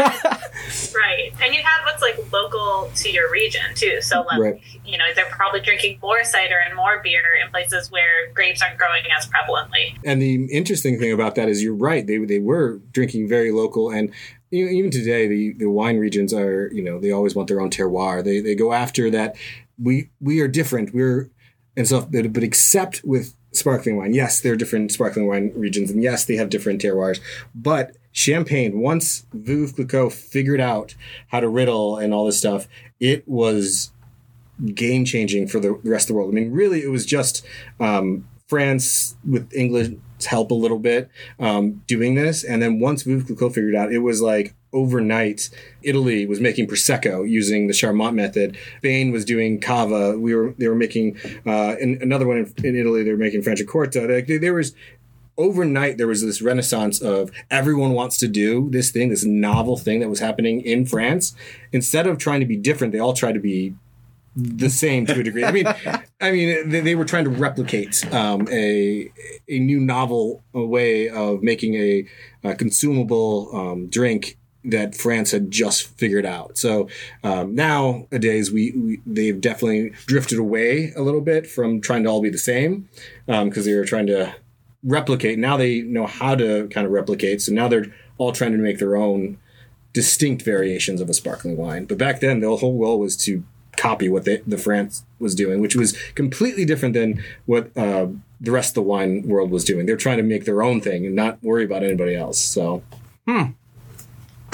Right. 0.94 1.32
And 1.42 1.54
you 1.54 1.62
have 1.62 1.84
what's 1.84 2.02
like 2.02 2.18
local 2.32 2.90
to 2.96 3.10
your 3.10 3.30
region 3.30 3.62
too. 3.74 4.00
So 4.00 4.22
like 4.22 4.38
Right. 4.40 4.60
you 4.84 4.98
know, 4.98 5.04
they're 5.14 5.26
probably 5.26 5.60
drinking 5.60 5.98
more 6.02 6.24
cider 6.24 6.58
and 6.58 6.74
more 6.74 7.00
beer 7.02 7.22
in 7.42 7.50
places 7.50 7.90
where 7.90 8.30
grapes 8.34 8.62
aren't 8.62 8.78
growing 8.78 9.02
as 9.16 9.28
prevalently. 9.28 9.96
And 10.04 10.20
the 10.20 10.46
interesting 10.46 10.98
thing 10.98 11.12
about 11.12 11.34
that 11.36 11.48
is 11.48 11.62
you're 11.62 11.74
right. 11.74 12.06
They, 12.06 12.18
they 12.18 12.38
were 12.38 12.78
drinking 12.92 13.28
very 13.28 13.50
local. 13.50 13.90
And 13.90 14.12
you 14.50 14.64
know, 14.64 14.72
even 14.72 14.90
today, 14.90 15.26
the, 15.26 15.52
the 15.52 15.66
wine 15.66 15.98
regions 15.98 16.32
are, 16.32 16.70
you 16.72 16.82
know, 16.82 16.98
they 16.98 17.12
always 17.12 17.34
want 17.34 17.48
their 17.48 17.60
own 17.60 17.70
terroir. 17.70 18.24
They, 18.24 18.40
they 18.40 18.54
go 18.54 18.72
after 18.72 19.10
that. 19.10 19.36
We, 19.78 20.10
we 20.20 20.40
are 20.40 20.48
different. 20.48 20.94
We're, 20.94 21.30
and 21.76 21.86
so, 21.86 22.08
but, 22.10 22.32
but 22.32 22.42
except 22.42 23.02
with 23.04 23.34
sparkling 23.52 23.96
wine, 23.96 24.14
yes, 24.14 24.40
there 24.40 24.52
are 24.54 24.56
different 24.56 24.90
sparkling 24.90 25.26
wine 25.28 25.52
regions. 25.54 25.90
And 25.90 26.02
yes, 26.02 26.24
they 26.24 26.36
have 26.36 26.48
different 26.48 26.80
terroirs. 26.80 27.20
But 27.54 27.96
Champagne, 28.18 28.80
once 28.80 29.26
Veuve 29.32 29.76
Clicquot 29.76 30.10
figured 30.12 30.60
out 30.60 30.96
how 31.28 31.38
to 31.38 31.48
riddle 31.48 31.98
and 31.98 32.12
all 32.12 32.26
this 32.26 32.36
stuff, 32.36 32.66
it 32.98 33.22
was 33.28 33.92
game 34.74 35.04
changing 35.04 35.46
for 35.46 35.60
the 35.60 35.70
rest 35.70 36.06
of 36.06 36.08
the 36.08 36.14
world. 36.14 36.30
I 36.30 36.34
mean, 36.34 36.50
really, 36.50 36.82
it 36.82 36.90
was 36.90 37.06
just 37.06 37.46
um, 37.78 38.26
France 38.48 39.14
with 39.24 39.48
England's 39.54 40.26
help 40.26 40.50
a 40.50 40.54
little 40.54 40.80
bit 40.80 41.08
um, 41.38 41.84
doing 41.86 42.16
this, 42.16 42.42
and 42.42 42.60
then 42.60 42.80
once 42.80 43.04
Veuve 43.04 43.24
Clicquot 43.24 43.50
figured 43.50 43.76
out, 43.76 43.92
it 43.92 44.00
was 44.00 44.20
like 44.20 44.56
overnight. 44.72 45.48
Italy 45.82 46.26
was 46.26 46.40
making 46.40 46.66
prosecco 46.66 47.26
using 47.26 47.68
the 47.68 47.72
Charmat 47.72 48.14
method. 48.14 48.58
Spain 48.78 49.12
was 49.12 49.24
doing 49.24 49.60
cava. 49.60 50.18
We 50.18 50.34
were 50.34 50.54
they 50.58 50.66
were 50.66 50.74
making 50.74 51.18
uh, 51.46 51.76
another 51.80 52.26
one 52.26 52.38
in, 52.38 52.66
in 52.66 52.74
Italy. 52.74 53.04
They 53.04 53.12
were 53.12 53.16
making 53.16 53.42
Franciacorta. 53.42 54.40
There 54.40 54.54
was 54.54 54.74
overnight 55.38 55.96
there 55.96 56.06
was 56.06 56.22
this 56.22 56.42
renaissance 56.42 57.00
of 57.00 57.30
everyone 57.50 57.92
wants 57.92 58.18
to 58.18 58.28
do 58.28 58.68
this 58.70 58.90
thing 58.90 59.08
this 59.08 59.24
novel 59.24 59.76
thing 59.76 60.00
that 60.00 60.08
was 60.08 60.20
happening 60.20 60.60
in 60.60 60.84
france 60.84 61.34
instead 61.72 62.06
of 62.06 62.18
trying 62.18 62.40
to 62.40 62.46
be 62.46 62.56
different 62.56 62.92
they 62.92 62.98
all 62.98 63.14
tried 63.14 63.32
to 63.32 63.40
be 63.40 63.74
the 64.36 64.68
same 64.68 65.06
to 65.06 65.18
a 65.18 65.22
degree 65.22 65.44
i 65.44 65.50
mean 65.50 65.66
i 66.20 66.30
mean 66.30 66.68
they, 66.68 66.80
they 66.80 66.94
were 66.94 67.04
trying 67.04 67.24
to 67.24 67.30
replicate 67.30 68.04
um, 68.12 68.46
a 68.50 69.10
a 69.48 69.58
new 69.58 69.80
novel 69.80 70.42
way 70.52 71.08
of 71.08 71.42
making 71.42 71.74
a, 71.74 72.06
a 72.44 72.54
consumable 72.54 73.48
um, 73.56 73.88
drink 73.88 74.36
that 74.64 74.94
France 74.94 75.30
had 75.30 75.50
just 75.50 75.86
figured 75.98 76.26
out. 76.26 76.58
So 76.58 76.88
um, 77.22 77.54
nowadays, 77.54 78.50
we, 78.50 78.72
we 78.72 79.00
they've 79.06 79.40
definitely 79.40 79.90
drifted 80.06 80.38
away 80.38 80.92
a 80.94 81.00
little 81.00 81.20
bit 81.20 81.46
from 81.46 81.80
trying 81.80 82.02
to 82.02 82.10
all 82.10 82.20
be 82.20 82.30
the 82.30 82.38
same 82.38 82.88
because 83.26 83.64
they 83.64 83.74
were 83.74 83.84
trying 83.84 84.08
to 84.08 84.34
replicate. 84.82 85.38
Now 85.38 85.56
they 85.56 85.80
know 85.82 86.06
how 86.06 86.34
to 86.34 86.68
kind 86.68 86.86
of 86.86 86.92
replicate. 86.92 87.42
So 87.42 87.52
now 87.52 87.68
they're 87.68 87.86
all 88.16 88.32
trying 88.32 88.52
to 88.52 88.58
make 88.58 88.78
their 88.78 88.96
own 88.96 89.38
distinct 89.92 90.42
variations 90.42 91.00
of 91.00 91.08
a 91.08 91.14
sparkling 91.14 91.56
wine. 91.56 91.84
But 91.86 91.98
back 91.98 92.20
then, 92.20 92.40
the 92.40 92.56
whole 92.56 92.78
goal 92.78 92.98
was 93.00 93.16
to 93.18 93.42
copy 93.76 94.08
what 94.08 94.24
they, 94.24 94.38
the 94.46 94.58
France 94.58 95.04
was 95.18 95.34
doing, 95.34 95.60
which 95.60 95.76
was 95.76 95.96
completely 96.14 96.64
different 96.64 96.94
than 96.94 97.22
what 97.46 97.76
uh, 97.76 98.08
the 98.40 98.50
rest 98.50 98.70
of 98.70 98.74
the 98.74 98.82
wine 98.82 99.22
world 99.26 99.50
was 99.50 99.64
doing. 99.64 99.86
They're 99.86 99.96
trying 99.96 100.16
to 100.18 100.22
make 100.22 100.44
their 100.44 100.62
own 100.62 100.80
thing 100.80 101.06
and 101.06 101.14
not 101.14 101.42
worry 101.42 101.64
about 101.64 101.82
anybody 101.82 102.14
else. 102.14 102.40
So 102.40 102.82
hmm. 103.26 103.42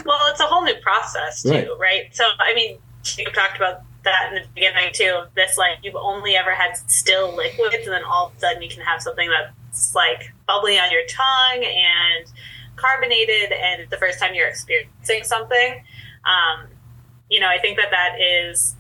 Well, 0.04 0.21
it's 0.31 0.40
a 0.40 0.45
whole 0.45 0.62
new 0.64 0.75
process 0.83 1.43
too, 1.43 1.50
Right. 1.50 1.69
right? 1.81 2.02
So, 2.12 2.25
I 2.38 2.54
mean, 2.54 2.78
you 3.16 3.25
talked 3.26 3.57
about 3.57 3.83
that 4.04 4.28
in 4.28 4.43
the 4.43 4.49
beginning 4.54 4.90
too. 4.93 5.23
This 5.35 5.57
like 5.57 5.78
you've 5.83 5.97
only 5.97 6.37
ever 6.37 6.52
had 6.52 6.76
still 6.90 7.35
liquids, 7.35 7.87
and 7.87 7.95
then 7.95 8.04
all 8.04 8.26
of 8.28 8.37
a 8.37 8.40
sudden 8.40 8.62
you 8.62 8.69
can 8.69 8.83
have 8.83 9.00
something 9.00 9.28
that's 9.75 9.95
like 9.95 10.33
bubbly 10.47 10.78
on 10.78 10.90
your 10.90 11.02
tongue 11.09 11.64
and 11.64 12.33
carbonated, 12.76 13.52
and 13.52 13.88
the 13.90 13.97
first 13.97 14.19
time 14.19 14.35
you're 14.35 14.49
experiencing 14.49 15.25
something. 15.25 15.85
Um, 16.25 16.69
you 17.28 17.40
know, 17.40 17.49
I 17.49 17.59
think 17.59 17.76
that 17.78 17.90
that 17.90 18.21
is 18.21 18.76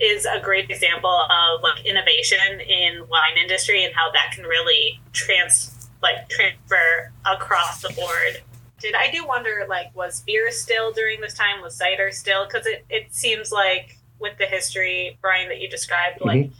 is 0.00 0.24
a 0.24 0.40
great 0.40 0.70
example 0.70 1.10
of 1.10 1.62
like 1.62 1.84
innovation 1.84 2.60
in 2.60 3.00
wine 3.08 3.36
industry 3.40 3.84
and 3.84 3.94
how 3.94 4.10
that 4.12 4.32
can 4.32 4.44
really 4.44 5.00
trans 5.12 5.90
like 6.02 6.28
transfer 6.28 7.12
across 7.26 7.82
the 7.82 7.90
board 7.90 8.42
did 8.80 8.94
I 8.94 9.10
do 9.10 9.26
wonder 9.26 9.66
like 9.68 9.94
was 9.96 10.20
beer 10.20 10.52
still 10.52 10.92
during 10.92 11.20
this 11.20 11.34
time? 11.34 11.60
Was 11.62 11.74
cider 11.74 12.12
still? 12.12 12.46
Because 12.46 12.64
it, 12.64 12.84
it 12.88 13.12
seems 13.12 13.50
like 13.50 13.98
with 14.20 14.38
the 14.38 14.46
history, 14.46 15.18
Bryan, 15.20 15.48
that 15.48 15.60
you 15.60 15.68
described, 15.68 16.20
like 16.20 16.50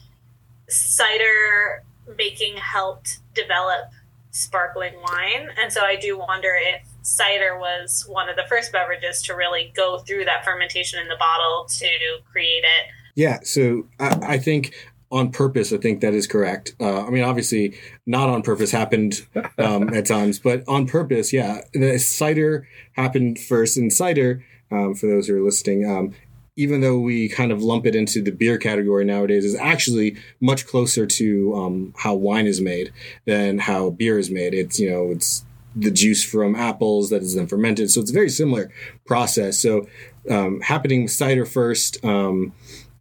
cider 0.68 1.84
making 2.16 2.56
helped 2.56 3.18
develop 3.34 3.90
sparkling 4.30 4.94
wine. 5.02 5.48
And 5.60 5.72
so 5.72 5.82
I 5.82 5.96
do 5.96 6.18
wonder 6.18 6.54
if 6.54 6.86
cider 7.02 7.58
was 7.58 8.04
one 8.08 8.28
of 8.28 8.36
the 8.36 8.44
first 8.48 8.72
beverages 8.72 9.22
to 9.22 9.34
really 9.34 9.72
go 9.74 9.98
through 9.98 10.24
that 10.26 10.44
fermentation 10.44 11.00
in 11.00 11.08
the 11.08 11.16
bottle 11.18 11.66
to 11.68 11.88
create 12.30 12.64
it. 12.64 12.92
Yeah, 13.14 13.40
so 13.42 13.86
I, 13.98 14.34
I 14.34 14.38
think 14.38 14.74
on 15.10 15.32
purpose, 15.32 15.72
I 15.72 15.78
think 15.78 16.00
that 16.02 16.14
is 16.14 16.26
correct. 16.26 16.74
Uh, 16.78 17.06
I 17.06 17.10
mean, 17.10 17.24
obviously, 17.24 17.78
not 18.06 18.28
on 18.28 18.42
purpose 18.42 18.70
happened 18.70 19.26
um, 19.56 19.92
at 19.94 20.06
times, 20.06 20.38
but 20.38 20.62
on 20.68 20.86
purpose, 20.86 21.32
yeah. 21.32 21.62
The 21.72 21.98
cider 21.98 22.68
happened 22.92 23.38
first, 23.38 23.76
and 23.76 23.92
cider, 23.92 24.44
um, 24.70 24.94
for 24.94 25.06
those 25.06 25.28
who 25.28 25.36
are 25.36 25.44
listening, 25.44 25.88
um, 25.88 26.14
even 26.58 26.80
though 26.80 26.98
we 26.98 27.28
kind 27.28 27.52
of 27.52 27.62
lump 27.62 27.86
it 27.86 27.94
into 27.94 28.20
the 28.20 28.32
beer 28.32 28.58
category 28.58 29.04
nowadays, 29.04 29.44
is 29.44 29.54
actually 29.54 30.16
much 30.40 30.66
closer 30.66 31.06
to 31.06 31.54
um, 31.54 31.94
how 31.96 32.14
wine 32.14 32.46
is 32.46 32.60
made 32.60 32.92
than 33.26 33.58
how 33.58 33.90
beer 33.90 34.18
is 34.18 34.28
made. 34.28 34.52
It's 34.52 34.80
you 34.80 34.90
know, 34.90 35.12
it's 35.12 35.44
the 35.76 35.92
juice 35.92 36.24
from 36.24 36.56
apples 36.56 37.10
that 37.10 37.22
is 37.22 37.36
then 37.36 37.46
fermented, 37.46 37.92
so 37.92 38.00
it's 38.00 38.10
a 38.10 38.14
very 38.14 38.28
similar 38.28 38.72
process. 39.06 39.62
So, 39.62 39.86
um, 40.28 40.60
happening 40.60 41.04
with 41.04 41.12
cider 41.12 41.46
first, 41.46 42.04
um, 42.04 42.52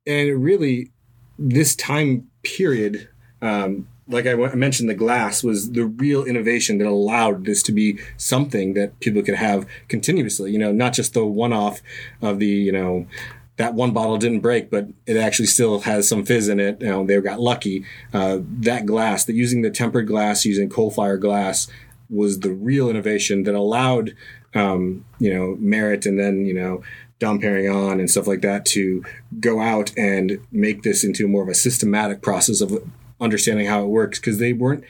and 0.05 0.43
really 0.43 0.91
this 1.39 1.75
time 1.75 2.27
period, 2.43 3.09
um, 3.41 3.87
like 4.07 4.27
I 4.27 4.31
w- 4.31 4.51
I 4.51 4.55
mentioned, 4.55 4.87
the 4.87 4.93
glass 4.93 5.43
was 5.43 5.71
the 5.71 5.85
real 5.85 6.23
innovation 6.23 6.77
that 6.77 6.87
allowed 6.87 7.45
this 7.45 7.63
to 7.63 7.71
be 7.71 7.99
something 8.17 8.75
that 8.75 8.99
people 8.99 9.23
could 9.23 9.35
have 9.35 9.67
continuously. 9.87 10.51
You 10.51 10.59
know, 10.59 10.71
not 10.71 10.93
just 10.93 11.15
the 11.15 11.25
one-off 11.25 11.81
of 12.21 12.37
the 12.37 12.45
you 12.45 12.71
know 12.71 13.07
that 13.57 13.73
one 13.73 13.91
bottle 13.91 14.17
didn't 14.17 14.39
break, 14.39 14.69
but 14.69 14.87
it 15.05 15.17
actually 15.17 15.47
still 15.47 15.79
has 15.81 16.07
some 16.07 16.23
fizz 16.23 16.47
in 16.47 16.59
it. 16.59 16.81
You 16.81 16.87
know, 16.87 17.05
they 17.05 17.19
got 17.19 17.39
lucky. 17.39 17.85
Uh, 18.13 18.39
that 18.41 18.85
glass, 18.85 19.25
that 19.25 19.33
using 19.33 19.63
the 19.63 19.71
tempered 19.71 20.07
glass, 20.07 20.45
using 20.45 20.69
coal 20.69 20.91
fire 20.91 21.17
glass, 21.17 21.67
was 22.09 22.39
the 22.39 22.51
real 22.51 22.89
innovation 22.89 23.43
that 23.43 23.55
allowed 23.55 24.15
um, 24.55 25.05
you 25.19 25.33
know 25.33 25.57
Merret 25.59 26.05
and 26.05 26.19
then 26.19 26.45
you 26.45 26.53
know 26.53 26.81
Dom 27.19 27.39
Perignon 27.39 27.99
and 27.99 28.09
stuff 28.09 28.27
like 28.27 28.41
that 28.41 28.65
to 28.67 29.03
go 29.39 29.59
out 29.59 29.91
and 29.97 30.39
make 30.51 30.83
this 30.83 31.03
into 31.03 31.27
more 31.27 31.43
of 31.43 31.49
a 31.49 31.55
systematic 31.55 32.21
process 32.21 32.61
of 32.61 32.83
understanding 33.19 33.65
how 33.65 33.83
it 33.83 33.87
works 33.87 34.19
because 34.19 34.37
they 34.37 34.53
weren't 34.53 34.83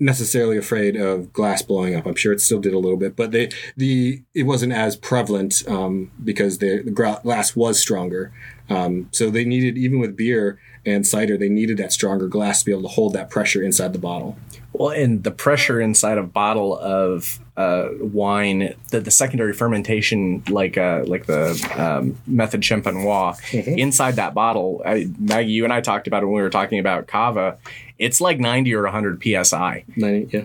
necessarily 0.00 0.56
afraid 0.56 0.96
of 0.96 1.32
glass 1.32 1.62
blowing 1.62 1.94
up. 1.94 2.06
I'm 2.06 2.14
sure 2.14 2.32
it 2.32 2.40
still 2.40 2.60
did 2.60 2.72
a 2.72 2.78
little 2.78 2.96
bit, 2.96 3.16
but 3.16 3.32
they 3.32 3.50
the 3.76 4.22
it 4.34 4.44
wasn't 4.44 4.72
as 4.72 4.96
prevalent 4.96 5.64
um, 5.68 6.10
because 6.22 6.58
the, 6.58 6.82
the 6.82 6.90
glass 6.90 7.56
was 7.56 7.78
stronger. 7.78 8.32
Um, 8.70 9.08
so 9.12 9.30
they 9.30 9.44
needed 9.44 9.78
even 9.78 9.98
with 9.98 10.16
beer 10.16 10.58
and 10.86 11.06
cider, 11.06 11.36
they 11.36 11.48
needed 11.48 11.76
that 11.78 11.92
stronger 11.92 12.28
glass 12.28 12.60
to 12.60 12.66
be 12.66 12.72
able 12.72 12.82
to 12.82 12.88
hold 12.88 13.12
that 13.12 13.30
pressure 13.30 13.62
inside 13.62 13.92
the 13.92 13.98
bottle. 13.98 14.36
Well, 14.72 14.90
and 14.90 15.24
the 15.24 15.30
pressure 15.30 15.80
inside 15.80 16.18
a 16.18 16.22
bottle 16.22 16.78
of 16.78 17.40
uh, 17.58 17.88
wine, 18.00 18.74
the, 18.90 19.00
the 19.00 19.10
secondary 19.10 19.52
fermentation, 19.52 20.44
like 20.48 20.78
uh, 20.78 21.02
like 21.06 21.26
the 21.26 21.50
um, 21.76 22.16
method 22.26 22.60
champenois, 22.62 23.36
inside 23.52 24.14
that 24.16 24.32
bottle, 24.32 24.80
I, 24.86 25.08
Maggie, 25.18 25.50
you 25.50 25.64
and 25.64 25.72
I 25.72 25.80
talked 25.80 26.06
about 26.06 26.22
it 26.22 26.26
when 26.26 26.36
we 26.36 26.40
were 26.42 26.50
talking 26.50 26.78
about 26.78 27.08
cava. 27.08 27.58
It's 27.98 28.20
like 28.20 28.38
ninety 28.38 28.72
or 28.74 28.86
hundred 28.86 29.20
psi. 29.22 29.84
Ninety- 29.96 30.38
Yeah. 30.38 30.44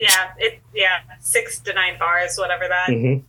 Yeah, 0.00 0.30
it 0.38 0.60
yeah, 0.74 1.00
six 1.20 1.58
to 1.58 1.74
nine 1.74 1.98
bars, 1.98 2.36
whatever 2.38 2.66
that 2.68 2.88
Mhm. 2.88 3.22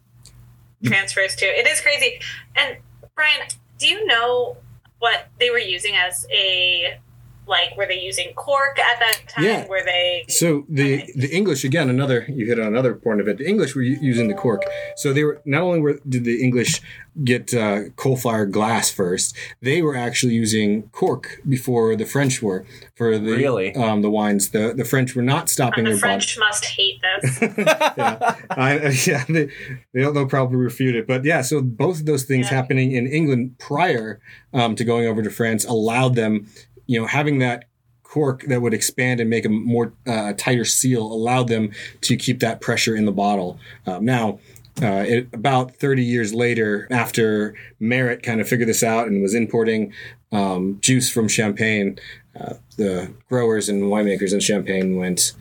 transfers 0.83 1.35
to. 1.37 1.45
It 1.45 1.67
is 1.67 1.81
crazy. 1.81 2.19
And 2.55 2.77
Bryan, 3.15 3.47
do 3.79 3.87
you 3.87 4.05
know 4.05 4.57
what 4.99 5.27
they 5.39 5.49
were 5.49 5.57
using 5.59 5.95
as 5.95 6.25
a 6.31 6.97
Like, 7.47 7.77
were 7.77 7.85
they 7.85 7.99
using 7.99 8.33
cork 8.35 8.79
at 8.79 8.99
that 8.99 9.19
time? 9.29 9.43
Yeah. 9.45 9.67
Were 9.67 9.83
they? 9.83 10.25
So 10.29 10.65
the 10.69 10.95
Okay. 11.03 11.11
the 11.15 11.29
English 11.35 11.63
again, 11.63 11.89
another 11.89 12.25
you 12.27 12.45
hit 12.45 12.59
on 12.59 12.67
another 12.67 12.93
point 12.95 13.21
of 13.21 13.27
it. 13.27 13.37
The 13.37 13.47
English 13.47 13.75
were 13.75 13.81
using 13.81 14.27
the 14.27 14.33
cork. 14.33 14.63
So 14.97 15.13
they 15.13 15.23
were 15.23 15.41
not 15.45 15.61
only 15.61 15.79
were 15.79 15.99
did 16.07 16.23
the 16.25 16.41
English 16.43 16.81
get 17.23 17.53
uh, 17.53 17.89
coal 17.95 18.17
fired 18.17 18.51
glass 18.51 18.91
first, 18.91 19.35
they 19.61 19.81
were 19.81 19.95
actually 19.95 20.33
using 20.33 20.83
cork 20.89 21.39
before 21.47 21.95
the 21.95 22.05
French 22.05 22.41
were 22.41 22.65
for 22.95 23.17
the 23.17 23.31
Really? 23.31 23.73
um, 23.75 24.01
the 24.01 24.09
wines. 24.09 24.49
The 24.49 24.73
the 24.75 24.83
French 24.85 25.15
were 25.15 25.21
not 25.21 25.49
stopping 25.49 25.83
the 25.85 25.91
their 25.91 25.99
bottle. 25.99 26.09
French 26.19 26.37
must 26.39 26.65
hate 26.65 26.99
this. 27.01 27.41
yeah, 27.97 28.35
I, 28.49 28.89
yeah, 29.05 29.23
they, 29.29 29.49
they'll, 29.93 30.11
they'll 30.13 30.27
probably 30.27 30.57
refute 30.57 30.95
it, 30.95 31.07
but 31.07 31.23
yeah. 31.23 31.41
So 31.41 31.61
both 31.61 31.99
of 31.99 32.05
those 32.05 32.23
things 32.23 32.47
Yeah. 32.49 32.55
happening 32.55 32.91
in 32.91 33.07
England 33.07 33.57
prior 33.59 34.19
um, 34.53 34.75
to 34.75 34.83
going 34.83 35.05
over 35.05 35.21
to 35.23 35.29
France 35.29 35.63
allowed 35.65 36.15
them, 36.15 36.47
you 36.87 36.99
know, 36.99 37.07
having 37.07 37.39
that 37.39 37.65
cork 38.03 38.43
that 38.47 38.61
would 38.61 38.73
expand 38.73 39.19
and 39.19 39.29
make 39.29 39.45
a 39.45 39.49
more 39.49 39.93
uh, 40.07 40.33
tighter 40.37 40.65
seal 40.65 41.01
allowed 41.01 41.47
them 41.47 41.71
to 42.01 42.15
keep 42.15 42.39
that 42.39 42.61
pressure 42.61 42.95
in 42.95 43.05
the 43.05 43.11
bottle. 43.11 43.59
Um, 43.85 44.05
now. 44.05 44.39
Uh, 44.81 45.05
it, 45.07 45.29
about 45.31 45.73
30 45.77 46.03
years 46.03 46.33
later, 46.33 46.85
after 46.91 47.55
Merret 47.79 48.21
kind 48.23 48.41
of 48.41 48.47
figured 48.49 48.67
this 48.67 48.83
out 48.83 49.07
and 49.07 49.21
was 49.21 49.33
importing 49.33 49.93
um, 50.33 50.79
juice 50.81 51.09
from 51.09 51.29
Champagne, 51.29 51.97
uh, 52.37 52.55
the 52.75 53.13
growers 53.29 53.69
and 53.69 53.83
winemakers 53.83 54.33
in 54.33 54.41
Champagne 54.41 54.97
went, 54.97 55.31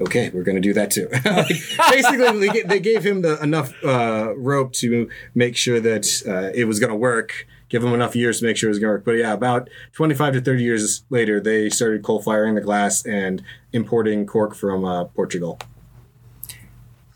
okay, 0.00 0.30
we're 0.30 0.42
going 0.42 0.56
to 0.56 0.60
do 0.60 0.72
that 0.72 0.90
too. 0.90 1.08
Basically, 1.90 2.62
they, 2.64 2.80
gave 2.80 3.04
him 3.04 3.22
the 3.22 3.40
enough 3.42 3.72
uh, 3.84 4.34
rope 4.36 4.72
to 4.74 5.08
make 5.34 5.56
sure 5.56 5.80
that 5.80 6.22
uh, 6.26 6.50
it 6.54 6.64
was 6.64 6.80
going 6.80 6.90
to 6.90 6.96
work. 6.96 7.46
Give 7.72 7.82
him 7.82 7.94
enough 7.94 8.14
years 8.14 8.40
to 8.40 8.44
make 8.44 8.58
sure 8.58 8.68
it 8.68 8.72
was 8.72 8.78
going 8.78 8.90
to 8.90 8.92
work. 8.96 9.04
But 9.06 9.12
yeah, 9.12 9.32
about 9.32 9.70
25 9.92 10.34
to 10.34 10.40
30 10.42 10.62
years 10.62 11.04
later, 11.08 11.40
they 11.40 11.70
started 11.70 12.02
coal 12.02 12.20
firing 12.20 12.54
the 12.54 12.60
glass 12.60 13.06
and 13.06 13.42
importing 13.72 14.26
cork 14.26 14.54
from 14.54 14.84
uh, 14.84 15.04
Portugal. 15.04 15.58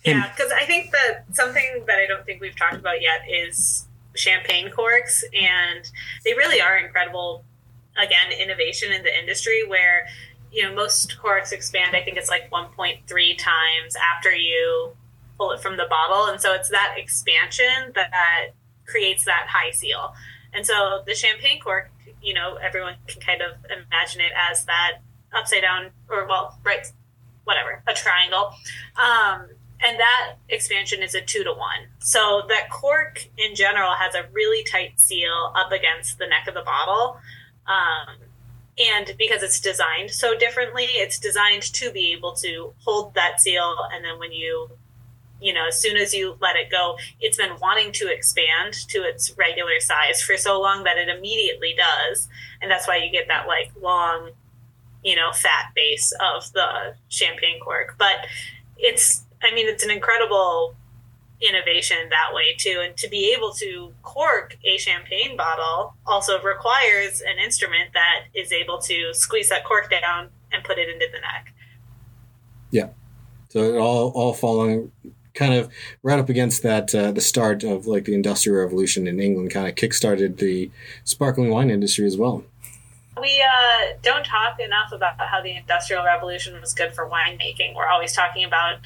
Yeah, 0.02 0.32
because 0.34 0.50
I 0.52 0.64
think 0.64 0.92
that 0.92 1.24
something 1.36 1.84
that 1.86 1.98
I 1.98 2.06
don't 2.06 2.24
think 2.24 2.40
we've 2.40 2.56
talked 2.56 2.76
about 2.76 3.02
yet 3.02 3.20
is 3.28 3.86
champagne 4.14 4.70
corks, 4.70 5.22
and 5.34 5.84
they 6.24 6.32
really 6.32 6.62
are 6.62 6.78
incredible. 6.78 7.44
Again, 7.98 8.32
innovation 8.32 8.92
in 8.92 9.02
the 9.02 9.14
industry 9.14 9.66
where 9.66 10.06
you 10.50 10.62
know 10.62 10.74
most 10.74 11.18
corks 11.20 11.52
expand. 11.52 11.94
I 11.94 12.02
think 12.02 12.16
it's 12.16 12.30
like 12.30 12.50
1.3 12.50 13.02
times 13.36 13.94
after 14.14 14.34
you 14.34 14.96
pull 15.36 15.50
it 15.50 15.60
from 15.60 15.76
the 15.76 15.86
bottle, 15.90 16.32
and 16.32 16.40
so 16.40 16.54
it's 16.54 16.70
that 16.70 16.94
expansion 16.96 17.92
that 17.94 18.54
creates 18.86 19.26
that 19.26 19.48
high 19.50 19.72
seal. 19.72 20.14
And 20.56 20.66
so 20.66 21.02
the 21.06 21.14
champagne 21.14 21.60
cork, 21.60 21.90
you 22.22 22.32
know, 22.34 22.56
everyone 22.56 22.94
can 23.06 23.20
kind 23.20 23.42
of 23.42 23.52
imagine 23.66 24.22
it 24.22 24.32
as 24.50 24.64
that 24.64 24.98
upside 25.34 25.62
down 25.62 25.90
or 26.08 26.26
well, 26.26 26.58
right, 26.64 26.90
whatever, 27.44 27.82
a 27.86 27.92
triangle. 27.92 28.54
Um, 28.96 29.48
and 29.84 30.00
that 30.00 30.36
expansion 30.48 31.02
is 31.02 31.14
a 31.14 31.20
two 31.20 31.44
to 31.44 31.52
one. 31.52 31.88
So 31.98 32.42
that 32.48 32.70
cork 32.70 33.26
in 33.36 33.54
general 33.54 33.92
has 33.94 34.14
a 34.14 34.24
really 34.32 34.64
tight 34.64 34.98
seal 34.98 35.52
up 35.54 35.70
against 35.72 36.18
the 36.18 36.26
neck 36.26 36.48
of 36.48 36.54
the 36.54 36.62
bottle. 36.62 37.18
Um, 37.66 38.16
and 38.78 39.14
because 39.18 39.42
it's 39.42 39.60
designed 39.60 40.10
so 40.10 40.36
differently, 40.36 40.84
it's 40.84 41.18
designed 41.18 41.62
to 41.74 41.90
be 41.90 42.12
able 42.12 42.32
to 42.36 42.72
hold 42.78 43.14
that 43.14 43.40
seal. 43.40 43.76
And 43.92 44.04
then 44.04 44.18
when 44.18 44.32
you, 44.32 44.70
you 45.40 45.52
know, 45.52 45.66
as 45.68 45.80
soon 45.80 45.96
as 45.96 46.14
you 46.14 46.36
let 46.40 46.56
it 46.56 46.70
go, 46.70 46.96
it's 47.20 47.36
been 47.36 47.56
wanting 47.60 47.92
to 47.92 48.12
expand 48.12 48.74
to 48.88 48.98
its 48.98 49.36
regular 49.36 49.80
size 49.80 50.22
for 50.22 50.36
so 50.36 50.60
long 50.60 50.84
that 50.84 50.96
it 50.96 51.08
immediately 51.08 51.74
does. 51.76 52.28
And 52.62 52.70
that's 52.70 52.88
why 52.88 52.96
you 52.96 53.10
get 53.10 53.28
that 53.28 53.46
like 53.46 53.70
long, 53.80 54.30
you 55.04 55.14
know, 55.16 55.32
fat 55.32 55.72
base 55.74 56.12
of 56.20 56.52
the 56.52 56.94
champagne 57.08 57.60
cork. 57.60 57.96
But 57.98 58.26
it's, 58.78 59.24
I 59.42 59.54
mean, 59.54 59.68
it's 59.68 59.84
an 59.84 59.90
incredible 59.90 60.74
innovation 61.40 61.96
that 62.08 62.32
way 62.32 62.54
too. 62.58 62.80
And 62.82 62.96
to 62.96 63.08
be 63.08 63.34
able 63.36 63.52
to 63.54 63.92
cork 64.02 64.56
a 64.64 64.78
champagne 64.78 65.36
bottle 65.36 65.94
also 66.06 66.40
requires 66.42 67.20
an 67.20 67.38
instrument 67.38 67.90
that 67.92 68.24
is 68.34 68.52
able 68.52 68.78
to 68.82 69.12
squeeze 69.12 69.50
that 69.50 69.64
cork 69.64 69.90
down 69.90 70.30
and 70.50 70.64
put 70.64 70.78
it 70.78 70.88
into 70.88 71.06
the 71.12 71.20
neck. 71.20 71.52
Yeah. 72.70 72.88
So 73.48 73.74
it 73.74 73.78
all 73.78 74.10
all 74.10 74.34
following 74.34 74.92
kind 75.36 75.54
of 75.54 75.70
right 76.02 76.18
up 76.18 76.28
against 76.28 76.62
that 76.64 76.92
uh, 76.94 77.12
the 77.12 77.20
start 77.20 77.62
of 77.62 77.86
like 77.86 78.04
the 78.06 78.14
industrial 78.14 78.58
revolution 78.58 79.06
in 79.06 79.20
England 79.20 79.50
kind 79.52 79.68
of 79.68 79.74
kickstarted 79.76 80.38
the 80.38 80.70
sparkling 81.04 81.50
wine 81.50 81.70
industry 81.70 82.04
as 82.06 82.16
well. 82.16 82.42
We 83.20 83.40
uh, 83.42 83.94
don't 84.02 84.24
talk 84.26 84.58
enough 84.60 84.92
about 84.92 85.14
how 85.18 85.40
the 85.40 85.56
Industrial 85.56 86.04
Revolution 86.04 86.60
was 86.60 86.74
good 86.74 86.92
for 86.92 87.08
winemaking. 87.08 87.74
We're 87.74 87.86
always 87.88 88.12
talking 88.12 88.44
about, 88.44 88.80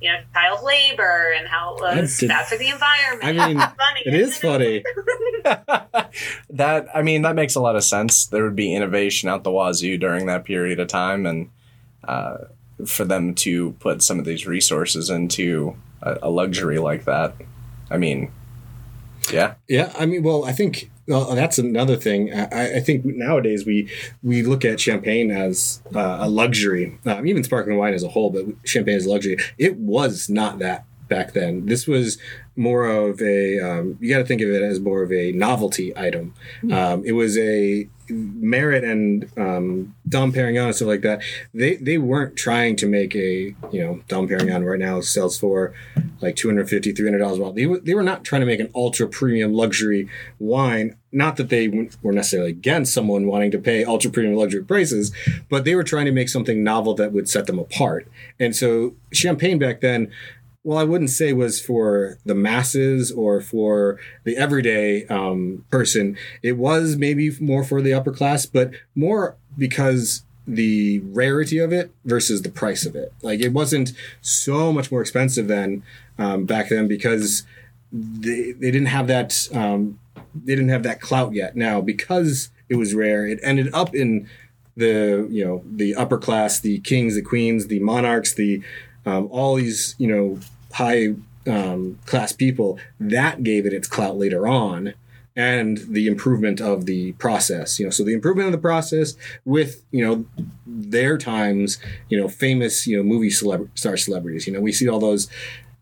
you 0.00 0.10
know, 0.10 0.20
child 0.32 0.64
labor 0.64 1.34
and 1.36 1.46
how 1.46 1.74
it 1.76 1.80
was 1.82 2.16
I 2.16 2.20
did- 2.20 2.28
bad 2.28 2.46
for 2.46 2.56
the 2.56 2.68
environment. 2.70 3.40
I 3.40 3.48
mean, 3.48 3.58
funny, 3.58 4.00
It 4.06 4.14
is 4.14 4.38
it? 4.38 4.40
funny. 4.40 4.84
that 6.50 6.86
I 6.94 7.02
mean 7.02 7.22
that 7.22 7.34
makes 7.34 7.54
a 7.54 7.60
lot 7.60 7.76
of 7.76 7.84
sense. 7.84 8.26
There 8.26 8.44
would 8.44 8.56
be 8.56 8.74
innovation 8.74 9.28
out 9.28 9.44
the 9.44 9.50
wazoo 9.50 9.98
during 9.98 10.26
that 10.26 10.44
period 10.44 10.80
of 10.80 10.88
time, 10.88 11.26
and 11.26 11.50
uh, 12.04 12.36
for 12.86 13.04
them 13.04 13.34
to 13.36 13.72
put 13.80 14.02
some 14.02 14.18
of 14.18 14.24
these 14.24 14.46
resources 14.46 15.10
into 15.10 15.76
a, 16.04 16.30
luxury 16.30 16.78
like 16.78 17.04
that, 17.04 17.34
I 17.90 17.96
mean, 17.98 18.30
yeah, 19.32 19.54
Yeah, 19.68 19.92
I 19.98 20.06
mean, 20.06 20.22
well, 20.22 20.44
I 20.44 20.52
think 20.52 20.90
well, 21.06 21.34
that's 21.34 21.58
another 21.58 21.96
thing. 21.96 22.32
I, 22.32 22.76
I 22.76 22.80
think 22.80 23.04
nowadays 23.04 23.66
we 23.66 23.90
we 24.22 24.42
look 24.42 24.64
at 24.64 24.80
champagne 24.80 25.30
as 25.30 25.82
uh, 25.94 26.18
a 26.20 26.28
luxury, 26.28 26.98
um, 27.04 27.26
even 27.26 27.44
sparkling 27.44 27.78
wine 27.78 27.94
as 27.94 28.02
a 28.02 28.08
whole, 28.08 28.30
but 28.30 28.46
champagne 28.64 29.00
a 29.00 29.08
luxury. 29.08 29.36
It 29.58 29.76
was 29.76 30.28
not 30.28 30.58
that 30.60 30.84
back 31.08 31.32
then. 31.32 31.66
This 31.66 31.86
was 31.86 32.18
more 32.56 32.86
of 32.86 33.20
a 33.20 33.58
um, 33.58 33.98
you 34.00 34.12
got 34.12 34.18
to 34.18 34.24
think 34.24 34.40
of 34.40 34.48
it 34.48 34.62
as 34.62 34.80
more 34.80 35.02
of 35.02 35.12
a 35.12 35.32
novelty 35.32 35.96
item. 35.96 36.34
Um, 36.72 37.04
it 37.04 37.12
was 37.12 37.36
a 37.36 37.88
Merret 38.10 38.84
and 38.84 39.30
um, 39.38 39.94
Dom 40.08 40.32
Perignon 40.32 40.66
and 40.66 40.74
stuff 40.74 40.88
like 40.88 41.00
that. 41.02 41.22
They 41.52 41.76
they 41.76 41.98
weren't 41.98 42.36
trying 42.36 42.76
to 42.76 42.86
make 42.86 43.14
a 43.16 43.54
you 43.72 43.80
know 43.80 44.02
Dom 44.08 44.28
Perignon 44.28 44.64
right 44.64 44.78
now 44.78 45.00
sells 45.00 45.38
for 45.38 45.72
like 46.20 46.36
250 46.36 46.92
300 46.92 47.18
dollars 47.18 47.38
a 47.38 47.40
bottle. 47.40 47.54
They 47.54 47.66
were, 47.66 47.80
they 47.80 47.94
were 47.94 48.02
not 48.02 48.24
trying 48.24 48.40
to 48.40 48.46
make 48.46 48.60
an 48.60 48.70
ultra 48.74 49.08
premium 49.08 49.52
luxury 49.52 50.08
wine. 50.38 50.96
Not 51.12 51.36
that 51.36 51.48
they 51.48 51.88
were 52.02 52.12
necessarily 52.12 52.50
against 52.50 52.92
someone 52.92 53.26
wanting 53.26 53.52
to 53.52 53.58
pay 53.58 53.84
ultra 53.84 54.10
premium 54.10 54.36
luxury 54.36 54.64
prices, 54.64 55.12
but 55.48 55.64
they 55.64 55.74
were 55.74 55.84
trying 55.84 56.06
to 56.06 56.12
make 56.12 56.28
something 56.28 56.62
novel 56.62 56.94
that 56.94 57.12
would 57.12 57.28
set 57.28 57.46
them 57.46 57.58
apart. 57.58 58.08
And 58.38 58.54
so 58.54 58.94
champagne 59.12 59.58
back 59.58 59.80
then 59.80 60.10
well, 60.64 60.78
I 60.78 60.84
wouldn't 60.84 61.10
say 61.10 61.28
it 61.28 61.36
was 61.36 61.60
for 61.60 62.18
the 62.24 62.34
masses 62.34 63.12
or 63.12 63.42
for 63.42 64.00
the 64.24 64.36
everyday 64.38 65.06
um, 65.08 65.66
person. 65.70 66.16
It 66.42 66.52
was 66.52 66.96
maybe 66.96 67.30
more 67.38 67.62
for 67.62 67.82
the 67.82 67.92
upper 67.92 68.12
class, 68.12 68.46
but 68.46 68.70
more 68.94 69.36
because 69.58 70.24
the 70.46 71.00
rarity 71.00 71.58
of 71.58 71.70
it 71.72 71.92
versus 72.06 72.42
the 72.42 72.48
price 72.48 72.86
of 72.86 72.96
it. 72.96 73.12
Like 73.22 73.40
it 73.40 73.52
wasn't 73.52 73.92
so 74.22 74.72
much 74.72 74.90
more 74.90 75.02
expensive 75.02 75.48
than 75.48 75.82
um, 76.18 76.46
back 76.46 76.70
then 76.70 76.88
because 76.88 77.42
they, 77.92 78.52
they 78.52 78.70
didn't 78.70 78.86
have 78.86 79.06
that 79.08 79.48
um, 79.52 79.98
they 80.34 80.54
didn't 80.54 80.70
have 80.70 80.82
that 80.84 81.00
clout 81.00 81.34
yet. 81.34 81.56
Now 81.56 81.82
because 81.82 82.48
it 82.70 82.76
was 82.76 82.94
rare, 82.94 83.26
it 83.26 83.38
ended 83.42 83.72
up 83.74 83.94
in 83.94 84.28
the 84.76 85.28
you 85.30 85.44
know 85.44 85.62
the 85.70 85.94
upper 85.94 86.16
class, 86.16 86.58
the 86.58 86.80
kings, 86.80 87.16
the 87.16 87.22
queens, 87.22 87.66
the 87.66 87.80
monarchs, 87.80 88.32
the 88.34 88.62
um, 89.06 89.28
all 89.30 89.56
these 89.56 89.94
you 89.98 90.08
know 90.08 90.40
high 90.74 91.14
um, 91.46 91.98
class 92.06 92.32
people. 92.32 92.78
That 93.00 93.42
gave 93.42 93.66
it 93.66 93.72
its 93.72 93.88
clout 93.88 94.16
later 94.16 94.46
on, 94.46 94.94
and 95.36 95.78
the 95.88 96.06
improvement 96.06 96.60
of 96.60 96.86
the 96.86 97.12
process. 97.12 97.78
You 97.78 97.86
know, 97.86 97.90
so 97.90 98.04
the 98.04 98.14
improvement 98.14 98.46
of 98.46 98.52
the 98.52 98.58
process 98.58 99.14
with 99.44 99.82
you 99.90 100.04
know 100.04 100.26
their 100.66 101.18
times, 101.18 101.78
you 102.08 102.20
know, 102.20 102.28
famous 102.28 102.86
you 102.86 102.96
know 102.96 103.02
movie 103.02 103.30
celeb- 103.30 103.68
star 103.74 103.96
celebrities. 103.96 104.46
You 104.46 104.52
know, 104.52 104.60
we 104.60 104.72
see 104.72 104.88
all 104.88 105.00
those 105.00 105.28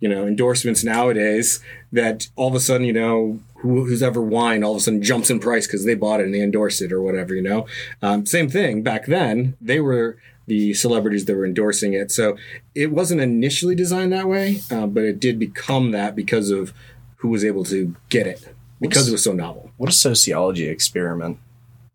you 0.01 0.09
know 0.09 0.27
endorsements 0.27 0.85
nowadays 0.85 1.61
that 1.93 2.29
all 2.35 2.49
of 2.49 2.55
a 2.55 2.61
sudden 2.61 2.87
you 2.87 2.93
know 2.93 3.41
who, 3.57 3.85
who's 3.87 4.03
ever 4.03 4.21
wine 4.21 4.65
all 4.65 4.73
of 4.73 4.79
a 4.79 4.81
sudden 4.81 5.01
jumps 5.01 5.31
in 5.31 5.39
price 5.39 5.67
because 5.67 5.85
they 5.85 5.95
bought 5.95 6.21
it 6.21 6.25
and 6.25 6.35
they 6.35 6.43
endorsed 6.43 6.83
it 6.83 6.93
or 6.93 7.01
whatever 7.01 7.35
you 7.35 7.43
know 7.43 7.67
um, 8.03 8.27
same 8.27 8.49
thing 8.49 8.83
back 8.83 9.07
then 9.07 9.57
they 9.61 9.79
were 9.79 10.19
the 10.47 10.75
celebrities 10.75 11.25
that 11.27 11.37
were 11.37 11.47
endorsing 11.47 11.93
it 11.93 12.11
so 12.11 12.37
it 12.75 12.91
wasn't 12.91 13.21
initially 13.21 13.75
designed 13.75 14.13
that 14.13 14.29
way 14.29 14.61
uh, 14.71 14.87
but 14.87 15.05
it 15.05 15.21
did 15.21 15.39
become 15.39 15.91
that 15.93 16.17
because 16.17 16.51
of 16.51 16.73
who 17.17 17.29
was 17.29 17.45
able 17.45 17.65
to 17.65 17.95
get 18.09 18.27
it 18.27 18.55
because 18.81 19.09
it 19.09 19.13
was 19.13 19.23
so 19.23 19.33
novel 19.33 19.71
what 19.77 19.89
a 19.89 19.93
sociology 19.93 20.69
experiment. 20.69 21.39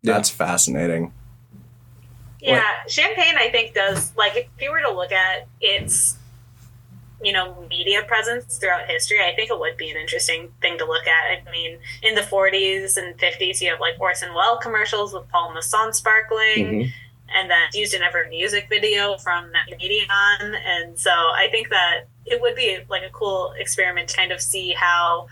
Yeah. 0.02 0.12
That's 0.14 0.30
fascinating. 0.30 1.12
Yeah, 2.40 2.62
champagne 2.86 3.34
I 3.36 3.48
think 3.50 3.74
does 3.74 4.14
like 4.16 4.36
if 4.36 4.46
you 4.60 4.70
were 4.70 4.80
to 4.80 4.92
look 4.92 5.10
at 5.10 5.48
its 5.60 6.16
you 7.22 7.32
know 7.32 7.66
media 7.68 8.02
presence 8.04 8.58
throughout 8.58 8.86
history, 8.86 9.18
I 9.20 9.34
think 9.34 9.50
it 9.50 9.58
would 9.58 9.76
be 9.76 9.90
an 9.90 9.96
interesting 9.96 10.52
thing 10.62 10.78
to 10.78 10.84
look 10.84 11.06
at. 11.06 11.46
I 11.46 11.50
mean, 11.50 11.78
in 12.02 12.14
the 12.14 12.20
40s 12.20 12.96
and 12.96 13.18
50s, 13.18 13.60
you 13.60 13.70
have 13.70 13.80
like 13.80 13.94
Orson 14.00 14.32
Welles 14.34 14.60
commercials 14.62 15.12
with 15.12 15.28
Paul 15.28 15.52
Masson 15.52 15.92
sparkling. 15.92 16.64
Mhm. 16.64 16.92
And 17.36 17.50
then 17.50 17.68
used 17.74 17.94
in 17.94 18.02
every 18.02 18.28
music 18.28 18.68
video 18.68 19.18
from 19.18 19.50
that 19.52 19.66
on. 19.70 20.54
And 20.54 20.98
so 20.98 21.10
I 21.10 21.48
think 21.50 21.68
that 21.68 22.04
it 22.24 22.40
would 22.40 22.54
be 22.54 22.78
like 22.88 23.02
a 23.02 23.10
cool 23.10 23.52
experiment 23.58 24.08
to 24.08 24.16
kind 24.16 24.32
of 24.32 24.40
see 24.40 24.72
how 24.72 25.28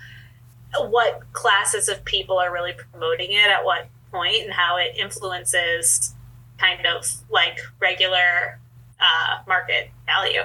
what 0.79 1.23
classes 1.33 1.89
of 1.89 2.05
people 2.05 2.39
are 2.39 2.53
really 2.53 2.73
promoting 2.73 3.33
it 3.33 3.49
at 3.49 3.65
what 3.65 3.89
point 4.11 4.43
and 4.45 4.53
how 4.53 4.77
it 4.77 4.97
influences 4.97 6.15
kind 6.59 6.87
of 6.87 7.11
like 7.31 7.59
regular 7.81 8.59
uh, 9.01 9.39
market 9.47 9.91
value. 10.07 10.43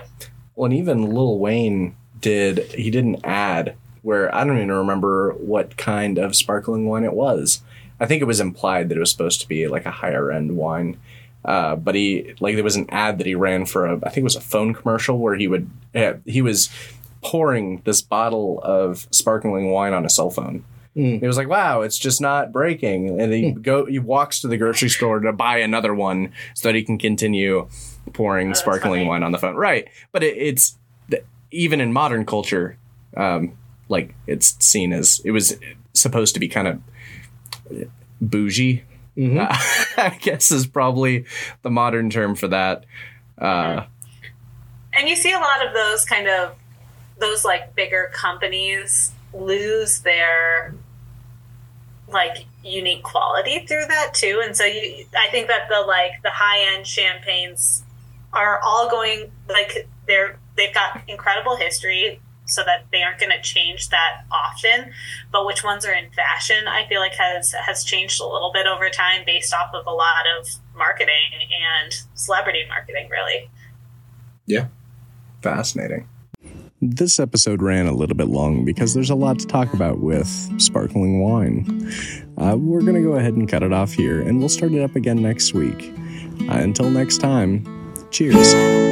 Well, 0.56 0.66
and 0.66 0.74
even 0.74 1.14
Lil 1.14 1.40
Wayne 1.40 1.96
did, 2.20 2.60
he 2.74 2.90
did 2.90 3.04
an 3.04 3.24
ad 3.26 3.76
where 4.02 4.34
I 4.34 4.44
don't 4.44 4.58
even 4.58 4.72
remember 4.72 5.34
what 5.34 5.78
kind 5.78 6.18
of 6.18 6.36
sparkling 6.36 6.86
wine 6.88 7.04
it 7.04 7.14
was. 7.14 7.62
I 8.00 8.06
think 8.06 8.22
it 8.22 8.26
was 8.26 8.40
implied 8.40 8.90
that 8.90 8.98
it 8.98 9.00
was 9.00 9.12
supposed 9.12 9.42
to 9.42 9.48
be 9.48 9.68
like 9.68 9.86
a 9.86 9.92
higher 9.92 10.32
end 10.32 10.58
wine. 10.58 11.00
Uh, 11.44 11.76
but 11.76 11.96
he, 11.96 12.34
like, 12.40 12.56
there 12.56 12.64
was 12.64 12.76
an 12.76 12.90
ad 12.90 13.18
that 13.18 13.26
he 13.26 13.36
ran 13.36 13.66
for 13.66 13.86
a, 13.86 13.96
I 13.98 14.10
think 14.10 14.18
it 14.18 14.24
was 14.24 14.36
a 14.36 14.42
phone 14.42 14.74
commercial 14.74 15.18
where 15.18 15.36
he 15.36 15.48
would, 15.48 15.70
uh, 15.96 16.14
he 16.26 16.42
was 16.42 16.70
pouring 17.22 17.82
this 17.86 18.02
bottle 18.02 18.60
of 18.64 19.08
sparkling 19.12 19.72
wine 19.72 19.94
on 19.94 20.06
a 20.06 20.10
cell 20.10 20.30
phone. 20.30 20.64
Mm. 20.96 21.22
He 21.22 21.28
was 21.28 21.38
like, 21.38 21.48
"Wow, 21.48 21.82
it's 21.82 21.98
just 21.98 22.20
not 22.20 22.52
breaking." 22.52 23.22
And 23.22 23.32
he 23.32 23.52
go, 23.52 23.86
he 23.86 23.98
walks 23.98 24.42
to 24.42 24.50
the 24.50 24.58
grocery 24.58 24.90
store 24.90 25.22
to 25.22 25.32
buy 25.32 25.60
another 25.60 25.94
one 25.94 26.34
so 26.54 26.68
that 26.68 26.76
he 26.76 26.84
can 26.84 26.98
continue 26.98 27.70
pouring 28.12 28.50
that's 28.50 28.60
sparkling 28.60 29.02
funny. 29.02 29.08
wine 29.08 29.24
on 29.24 29.32
the 29.32 29.38
phone. 29.38 29.56
Right, 29.56 29.88
but 30.12 30.22
it, 30.22 30.36
it's 30.36 30.78
even 31.52 31.80
in 31.80 31.94
modern 31.94 32.26
culture, 32.26 32.78
um, 33.16 33.58
like 33.88 34.16
it's 34.28 34.58
seen 34.66 34.92
as 34.92 35.22
it 35.24 35.32
was 35.32 35.56
supposed 35.94 36.34
to 36.34 36.40
be 36.40 36.50
kind 36.50 36.68
of 36.68 36.82
bougie. 38.20 38.84
Mhm. 39.18 39.40
Uh, 39.40 40.02
I 40.02 40.18
guess 40.22 40.52
is 40.52 40.68
probably 40.68 41.26
the 41.62 41.70
modern 41.70 42.10
term 42.10 42.36
for 42.36 42.48
that. 42.48 42.86
Uh, 43.38 43.86
And 44.94 45.08
you 45.10 45.16
see 45.16 45.32
a 45.32 45.40
lot 45.40 45.66
of 45.66 45.74
those 45.74 46.06
kind 46.06 46.28
of 46.28 46.56
those 47.20 47.46
like 47.46 47.76
bigger 47.76 48.10
companies 48.14 49.12
lose 49.34 50.00
their 50.00 50.74
like 52.08 52.46
unique 52.64 53.04
quality 53.04 53.66
through 53.68 53.86
that 53.88 54.14
too. 54.14 54.42
And 54.44 54.56
so 54.56 54.66
you 54.66 55.06
I 55.18 55.30
think 55.30 55.48
that 55.48 55.70
the 55.70 55.82
like 55.82 56.12
the 56.24 56.30
high 56.32 56.74
end 56.76 56.86
champagnes 56.86 57.84
are 58.34 58.60
all 58.60 58.90
going 58.90 59.32
like 59.50 59.88
they're 60.08 60.38
they've 60.58 60.74
got 60.74 61.02
incredible 61.08 61.56
history 61.56 62.20
so 62.52 62.64
that 62.66 62.86
they 62.92 63.02
aren't 63.02 63.20
going 63.20 63.32
to 63.32 63.42
change 63.42 63.90
that 63.90 64.24
often 64.32 64.92
but 65.32 65.46
which 65.46 65.64
ones 65.64 65.86
are 65.86 65.94
in 65.94 66.12
fashion 66.12 66.68
i 66.68 66.86
feel 66.88 67.00
like 67.00 67.14
has 67.14 67.54
has 67.54 67.84
changed 67.84 68.20
a 68.20 68.26
little 68.26 68.52
bit 68.54 68.68
over 68.68 68.90
time 68.90 69.24
based 69.26 69.54
off 69.54 69.74
of 69.74 69.86
a 69.88 69.92
lot 69.92 70.26
of 70.40 70.48
marketing 70.76 71.32
and 71.84 71.94
celebrity 72.14 72.64
marketing 72.68 73.08
really 73.10 73.50
Yeah, 74.46 74.68
Fascinating. 75.42 76.08
This 76.84 77.20
episode 77.20 77.62
ran 77.62 77.86
a 77.86 77.94
little 77.94 78.16
bit 78.16 78.28
long 78.28 78.66
because 78.66 78.94
there's 78.94 79.12
a 79.12 79.16
lot 79.16 79.38
to 79.40 79.46
talk 79.46 79.74
about 79.74 80.00
with 80.00 80.28
sparkling 80.60 81.22
wine. 81.22 81.92
Uh, 82.38 82.58
we're 82.58 82.82
going 82.82 82.96
to 82.96 83.04
go 83.04 83.14
ahead 83.14 83.34
and 83.34 83.48
cut 83.48 83.62
it 83.62 83.72
off 83.72 83.94
here, 83.94 84.22
and 84.22 84.40
we'll 84.40 84.50
start 84.50 84.72
it 84.72 84.82
up 84.82 84.96
again 84.96 85.22
next 85.22 85.54
week. 85.54 85.94
Uh, 86.50 86.54
until 86.54 86.90
next 86.90 87.20
time, 87.20 87.64
cheers. 88.10 88.91